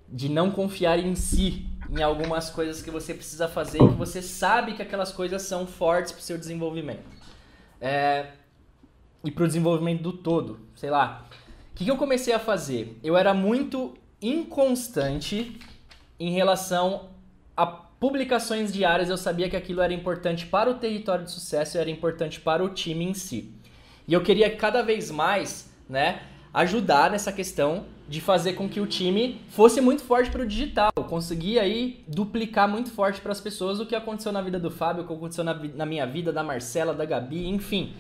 [0.10, 4.22] De não confiar em si, em algumas coisas que você precisa fazer e que você
[4.22, 7.06] sabe que aquelas coisas são fortes para o seu desenvolvimento.
[7.80, 8.26] É...
[9.24, 11.24] E para o desenvolvimento do todo, sei lá.
[11.82, 13.00] Que, que eu comecei a fazer?
[13.04, 15.60] Eu era muito inconstante
[16.20, 17.10] em relação
[17.58, 21.80] a publicações diárias, eu sabia que aquilo era importante para o território de sucesso e
[21.80, 23.52] era importante para o time em si.
[24.08, 26.22] E eu queria cada vez mais, né,
[26.54, 30.92] ajudar nessa questão de fazer com que o time fosse muito forte para o digital,
[31.10, 35.04] conseguir aí duplicar muito forte para as pessoas o que aconteceu na vida do Fábio,
[35.04, 37.96] o que aconteceu na, na minha vida, da Marcela, da Gabi, enfim.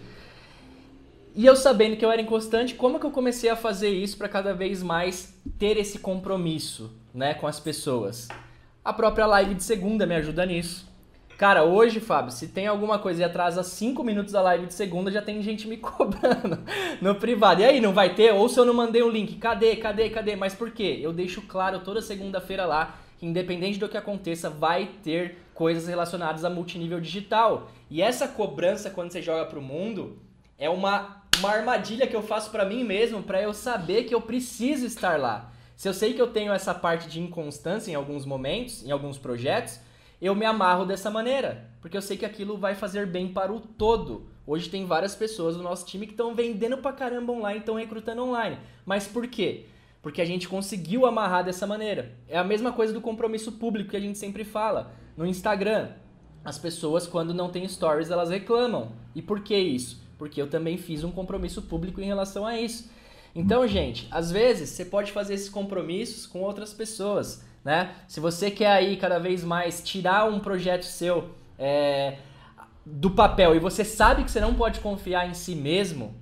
[1.33, 4.27] E eu sabendo que eu era inconstante, como que eu comecei a fazer isso para
[4.27, 8.27] cada vez mais ter esse compromisso, né, com as pessoas?
[8.83, 10.91] A própria live de segunda me ajuda nisso.
[11.37, 15.09] Cara, hoje, Fábio, se tem alguma coisa e atrasa 5 minutos a live de segunda,
[15.09, 16.59] já tem gente me cobrando
[17.01, 17.61] no privado.
[17.61, 18.33] E aí, não vai ter?
[18.33, 20.35] Ou se eu não mandei o um link, cadê, cadê, cadê?
[20.35, 20.99] Mas por quê?
[21.01, 26.43] Eu deixo claro toda segunda-feira lá que independente do que aconteça, vai ter coisas relacionadas
[26.43, 27.69] a multinível digital.
[27.89, 30.17] E essa cobrança quando você joga pro mundo
[30.61, 34.21] é uma uma armadilha que eu faço para mim mesmo, para eu saber que eu
[34.21, 35.51] preciso estar lá.
[35.75, 39.17] Se eu sei que eu tenho essa parte de inconstância em alguns momentos, em alguns
[39.17, 39.79] projetos,
[40.21, 43.59] eu me amarro dessa maneira, porque eu sei que aquilo vai fazer bem para o
[43.59, 44.27] todo.
[44.45, 48.23] Hoje tem várias pessoas do nosso time que estão vendendo pra caramba online, estão recrutando
[48.23, 48.59] online.
[48.85, 49.65] Mas por quê?
[49.99, 52.15] Porque a gente conseguiu amarrar dessa maneira.
[52.27, 54.93] É a mesma coisa do compromisso público que a gente sempre fala.
[55.17, 55.89] No Instagram,
[56.45, 58.91] as pessoas quando não tem stories, elas reclamam.
[59.15, 60.00] E por que isso?
[60.21, 62.91] Porque eu também fiz um compromisso público em relação a isso.
[63.33, 67.95] Então, gente, às vezes você pode fazer esses compromissos com outras pessoas, né?
[68.07, 72.19] Se você quer aí cada vez mais tirar um projeto seu é,
[72.85, 76.13] do papel e você sabe que você não pode confiar em si mesmo,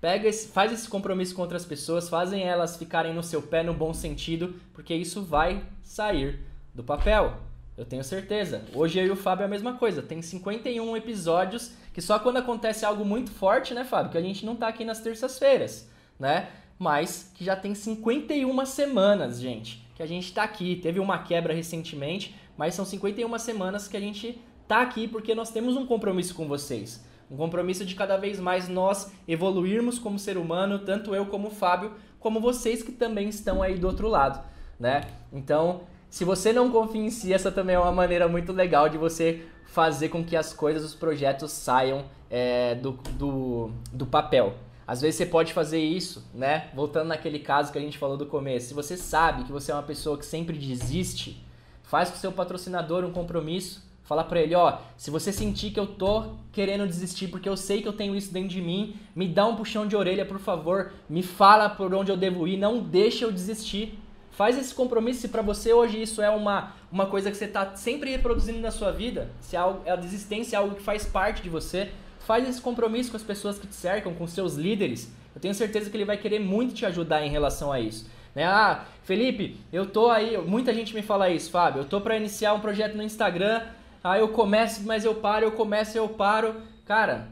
[0.00, 3.72] pega esse, faz esse compromisso com outras pessoas, fazem elas ficarem no seu pé no
[3.72, 6.40] bom sentido, porque isso vai sair
[6.74, 7.38] do papel.
[7.76, 8.64] Eu tenho certeza.
[8.72, 10.00] Hoje eu e o Fábio é a mesma coisa.
[10.00, 14.10] Tem 51 episódios que só quando acontece algo muito forte, né, Fábio?
[14.10, 16.48] Que a gente não tá aqui nas terças-feiras, né?
[16.78, 20.76] Mas que já tem 51 semanas, gente, que a gente tá aqui.
[20.76, 25.50] Teve uma quebra recentemente, mas são 51 semanas que a gente tá aqui porque nós
[25.50, 27.04] temos um compromisso com vocês.
[27.30, 31.50] Um compromisso de cada vez mais nós evoluirmos como ser humano, tanto eu como o
[31.50, 34.42] Fábio, como vocês que também estão aí do outro lado,
[34.78, 35.02] né?
[35.32, 38.96] Então, se você não confia em si, essa também é uma maneira muito legal de
[38.96, 44.54] você fazer com que as coisas, os projetos saiam é, do, do, do papel.
[44.86, 46.68] Às vezes você pode fazer isso, né?
[46.74, 48.68] Voltando naquele caso que a gente falou do começo.
[48.68, 51.44] Se você sabe que você é uma pessoa que sempre desiste,
[51.82, 53.84] faz com seu patrocinador um compromisso.
[54.04, 57.82] Fala para ele, ó, se você sentir que eu tô querendo desistir porque eu sei
[57.82, 60.92] que eu tenho isso dentro de mim, me dá um puxão de orelha, por favor,
[61.08, 63.98] me fala por onde eu devo ir, não deixa eu desistir.
[64.36, 67.74] Faz esse compromisso se para você hoje isso é uma, uma coisa que você está
[67.74, 71.42] sempre reproduzindo na sua vida, se é algo, a desistência é algo que faz parte
[71.42, 71.90] de você,
[72.20, 75.10] faz esse compromisso com as pessoas que te cercam, com seus líderes.
[75.34, 78.10] Eu tenho certeza que ele vai querer muito te ajudar em relação a isso.
[78.34, 78.44] Né?
[78.44, 82.52] Ah, Felipe, eu tô aí, muita gente me fala isso, Fábio, eu tô para iniciar
[82.52, 83.62] um projeto no Instagram,
[84.04, 86.56] aí eu começo, mas eu paro, eu começo, eu paro.
[86.84, 87.28] Cara,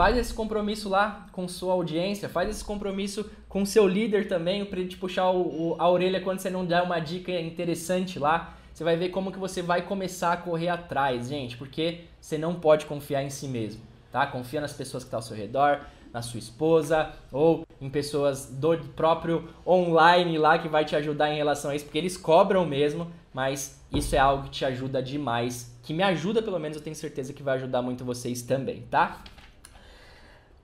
[0.00, 4.80] Faz esse compromisso lá com sua audiência, faz esse compromisso com seu líder também, para
[4.80, 8.56] ele te puxar o, o, a orelha quando você não der uma dica interessante lá.
[8.72, 12.54] Você vai ver como que você vai começar a correr atrás, gente, porque você não
[12.54, 14.26] pode confiar em si mesmo, tá?
[14.26, 15.80] Confia nas pessoas que estão ao seu redor,
[16.14, 21.36] na sua esposa ou em pessoas do próprio online lá que vai te ajudar em
[21.36, 25.78] relação a isso, porque eles cobram mesmo, mas isso é algo que te ajuda demais,
[25.82, 29.22] que me ajuda pelo menos, eu tenho certeza que vai ajudar muito vocês também, tá?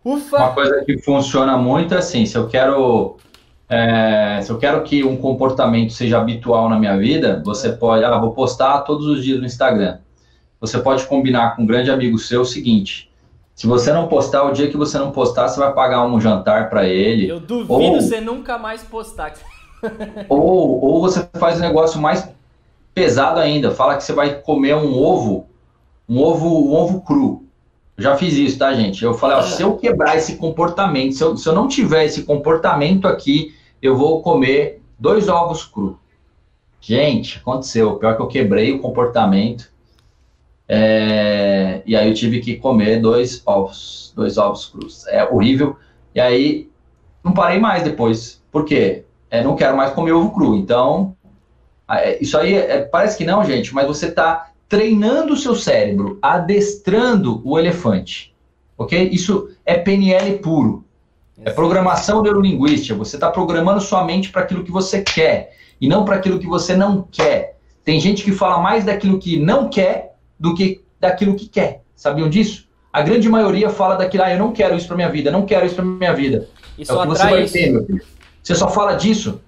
[0.07, 0.37] Ufa!
[0.37, 3.17] Uma coisa que funciona muito é assim, se eu quero
[3.69, 8.05] É, se eu quero que um comportamento seja habitual na minha vida, você pode.
[8.05, 9.99] Ah, vou postar todos os dias no Instagram.
[10.61, 13.11] Você pode combinar com um grande amigo seu o seguinte:
[13.53, 16.71] se você não postar, o dia que você não postar, você vai pagar um jantar
[16.71, 17.29] para ele.
[17.29, 19.35] Eu duvido ou, você nunca mais postar.
[20.29, 22.29] ou, ou você faz um negócio mais
[22.95, 23.73] pesado ainda.
[23.73, 25.47] Fala que você vai comer um ovo,
[26.09, 27.46] um ovo, um ovo cru.
[27.97, 29.03] Eu já fiz isso, tá, gente?
[29.03, 32.25] Eu falei, ó, se eu quebrar esse comportamento, se eu, se eu não tiver esse
[32.25, 35.99] comportamento aqui, eu vou comer dois ovos cru.
[36.81, 37.97] Gente, aconteceu.
[37.97, 39.73] Pior que eu quebrei o comportamento.
[40.69, 45.07] É, e aí eu tive que comer dois ovos, dois ovos crus.
[45.07, 45.77] É horrível.
[46.15, 46.71] E aí
[47.25, 48.43] não parei mais depois.
[48.53, 49.05] Por quê?
[49.31, 50.55] É, não quero mais comer ovo cru.
[50.55, 51.17] Então,
[51.91, 56.19] é, isso aí é, parece que não, gente, mas você está treinando o seu cérebro,
[56.21, 58.35] adestrando o elefante.
[58.77, 59.09] Ok?
[59.13, 60.85] Isso é PNL puro.
[61.45, 62.95] É programação neurolinguística.
[62.95, 66.47] Você está programando sua mente para aquilo que você quer e não para aquilo que
[66.47, 67.59] você não quer.
[67.85, 71.83] Tem gente que fala mais daquilo que não quer do que daquilo que quer.
[71.95, 72.67] Sabiam disso?
[72.93, 75.67] A grande maioria fala daquilo, ah, eu não quero isso para minha vida, não quero
[75.67, 76.49] isso para minha vida.
[76.79, 78.03] Isso é o que você vai ter, meu filho.
[78.43, 79.41] Você só fala disso.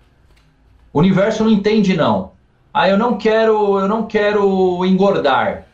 [0.93, 2.33] O universo não entende não.
[2.73, 5.67] Ah, eu não quero, eu não quero engordar.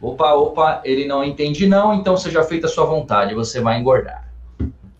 [0.00, 4.28] Opa, opa, ele não entende não, então seja feita a sua vontade, você vai engordar.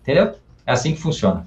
[0.01, 0.33] Entendeu?
[0.65, 1.45] É assim que funciona.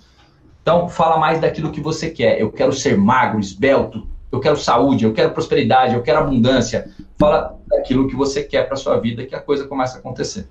[0.60, 2.40] Então, fala mais daquilo que você quer.
[2.40, 6.90] Eu quero ser magro, esbelto, eu quero saúde, eu quero prosperidade, eu quero abundância.
[7.16, 10.48] Fala daquilo que você quer para sua vida que a coisa começa a acontecer.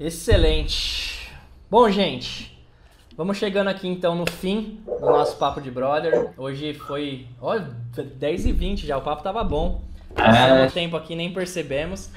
[0.00, 1.30] Excelente.
[1.70, 2.53] Bom, gente,
[3.16, 6.32] vamos chegando aqui então no fim do nosso papo de brother.
[6.36, 9.82] Hoje foi, ó, 10 e 20 já, o papo tava bom.
[10.14, 10.70] Passamos é...
[10.70, 12.10] tempo aqui, nem percebemos.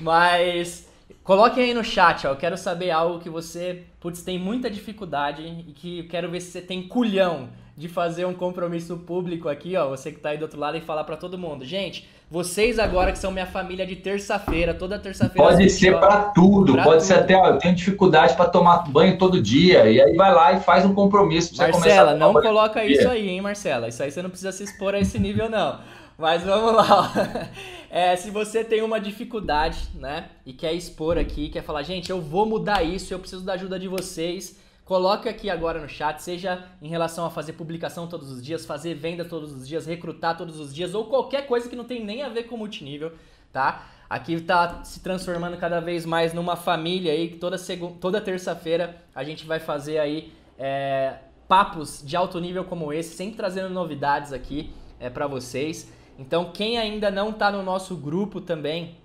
[0.00, 0.87] Mas
[1.28, 5.42] coloquem aí no chat, ó, eu quero saber algo que você, putz, tem muita dificuldade
[5.42, 9.76] e que eu quero ver se você tem culhão de fazer um compromisso público aqui,
[9.76, 11.66] ó, você que tá aí do outro lado e falar para todo mundo.
[11.66, 15.50] Gente, vocês agora que são minha família de terça-feira, toda terça-feira.
[15.50, 17.06] Pode ser para tudo, pra pode tudo.
[17.06, 20.54] ser até, ó, eu tenho dificuldade para tomar banho todo dia, e aí vai lá
[20.54, 21.54] e faz um compromisso.
[21.54, 23.88] Pra Marcela, não coloca isso aí, hein, Marcela?
[23.88, 25.78] Isso aí você não precisa se expor a esse nível, não.
[26.18, 27.12] Mas vamos lá.
[27.90, 32.20] É, se você tem uma dificuldade, né, e quer expor aqui, quer falar, gente, eu
[32.20, 34.58] vou mudar isso, eu preciso da ajuda de vocês
[34.88, 38.94] Coloque aqui agora no chat, seja em relação a fazer publicação todos os dias, fazer
[38.94, 42.22] venda todos os dias, recrutar todos os dias ou qualquer coisa que não tem nem
[42.22, 43.12] a ver com multinível,
[43.52, 43.86] tá?
[44.08, 47.58] Aqui está se transformando cada vez mais numa família aí, que toda,
[48.00, 51.16] toda terça-feira a gente vai fazer aí é,
[51.46, 55.92] papos de alto nível como esse, sempre trazendo novidades aqui é, para vocês.
[56.18, 58.96] Então, quem ainda não está no nosso grupo também,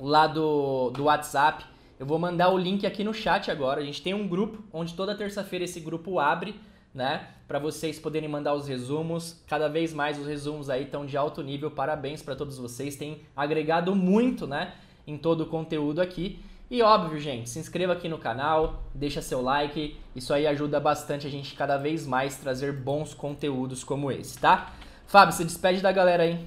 [0.00, 1.64] lá do, do WhatsApp,
[1.98, 3.80] eu vou mandar o link aqui no chat agora.
[3.80, 6.54] A gente tem um grupo onde toda terça-feira esse grupo abre,
[6.94, 7.28] né?
[7.46, 9.42] Para vocês poderem mandar os resumos.
[9.46, 11.70] Cada vez mais os resumos aí estão de alto nível.
[11.70, 12.96] Parabéns para todos vocês.
[12.96, 14.74] Tem agregado muito, né?
[15.06, 16.40] Em todo o conteúdo aqui.
[16.70, 19.96] E óbvio, gente, se inscreva aqui no canal, deixa seu like.
[20.14, 24.74] Isso aí ajuda bastante a gente cada vez mais trazer bons conteúdos como esse, tá?
[25.08, 26.38] Fábio, se despede da galera aí.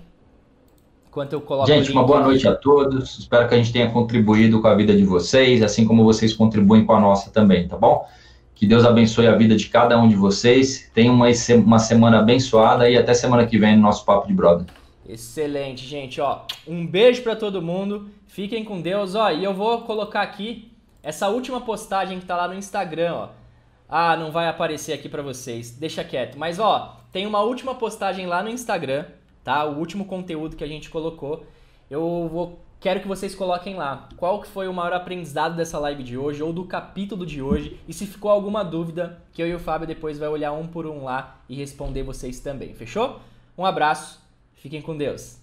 [1.09, 3.17] Enquanto eu coloco gente, uma boa noite a todos.
[3.17, 6.85] Espero que a gente tenha contribuído com a vida de vocês, assim como vocês contribuem
[6.85, 8.07] com a nossa também, tá bom?
[8.53, 10.91] Que Deus abençoe a vida de cada um de vocês.
[10.93, 11.25] Tenham uma,
[11.65, 14.67] uma semana abençoada e até semana que vem no nosso Papo de Brother.
[15.09, 16.21] Excelente, gente.
[16.21, 18.11] Ó, um beijo para todo mundo.
[18.27, 19.15] Fiquem com Deus.
[19.15, 20.71] Ó, e eu vou colocar aqui
[21.01, 23.29] essa última postagem que tá lá no Instagram, ó.
[23.89, 25.71] Ah, não vai aparecer aqui para vocês.
[25.71, 26.37] Deixa quieto.
[26.37, 29.05] Mas ó, tem uma última postagem lá no Instagram
[29.43, 29.65] tá?
[29.65, 31.45] O último conteúdo que a gente colocou.
[31.89, 36.01] Eu vou quero que vocês coloquem lá qual que foi o maior aprendizado dessa live
[36.01, 39.53] de hoje ou do capítulo de hoje e se ficou alguma dúvida que eu e
[39.53, 43.19] o Fábio depois vai olhar um por um lá e responder vocês também, fechou?
[43.55, 44.19] Um abraço,
[44.55, 45.40] fiquem com Deus.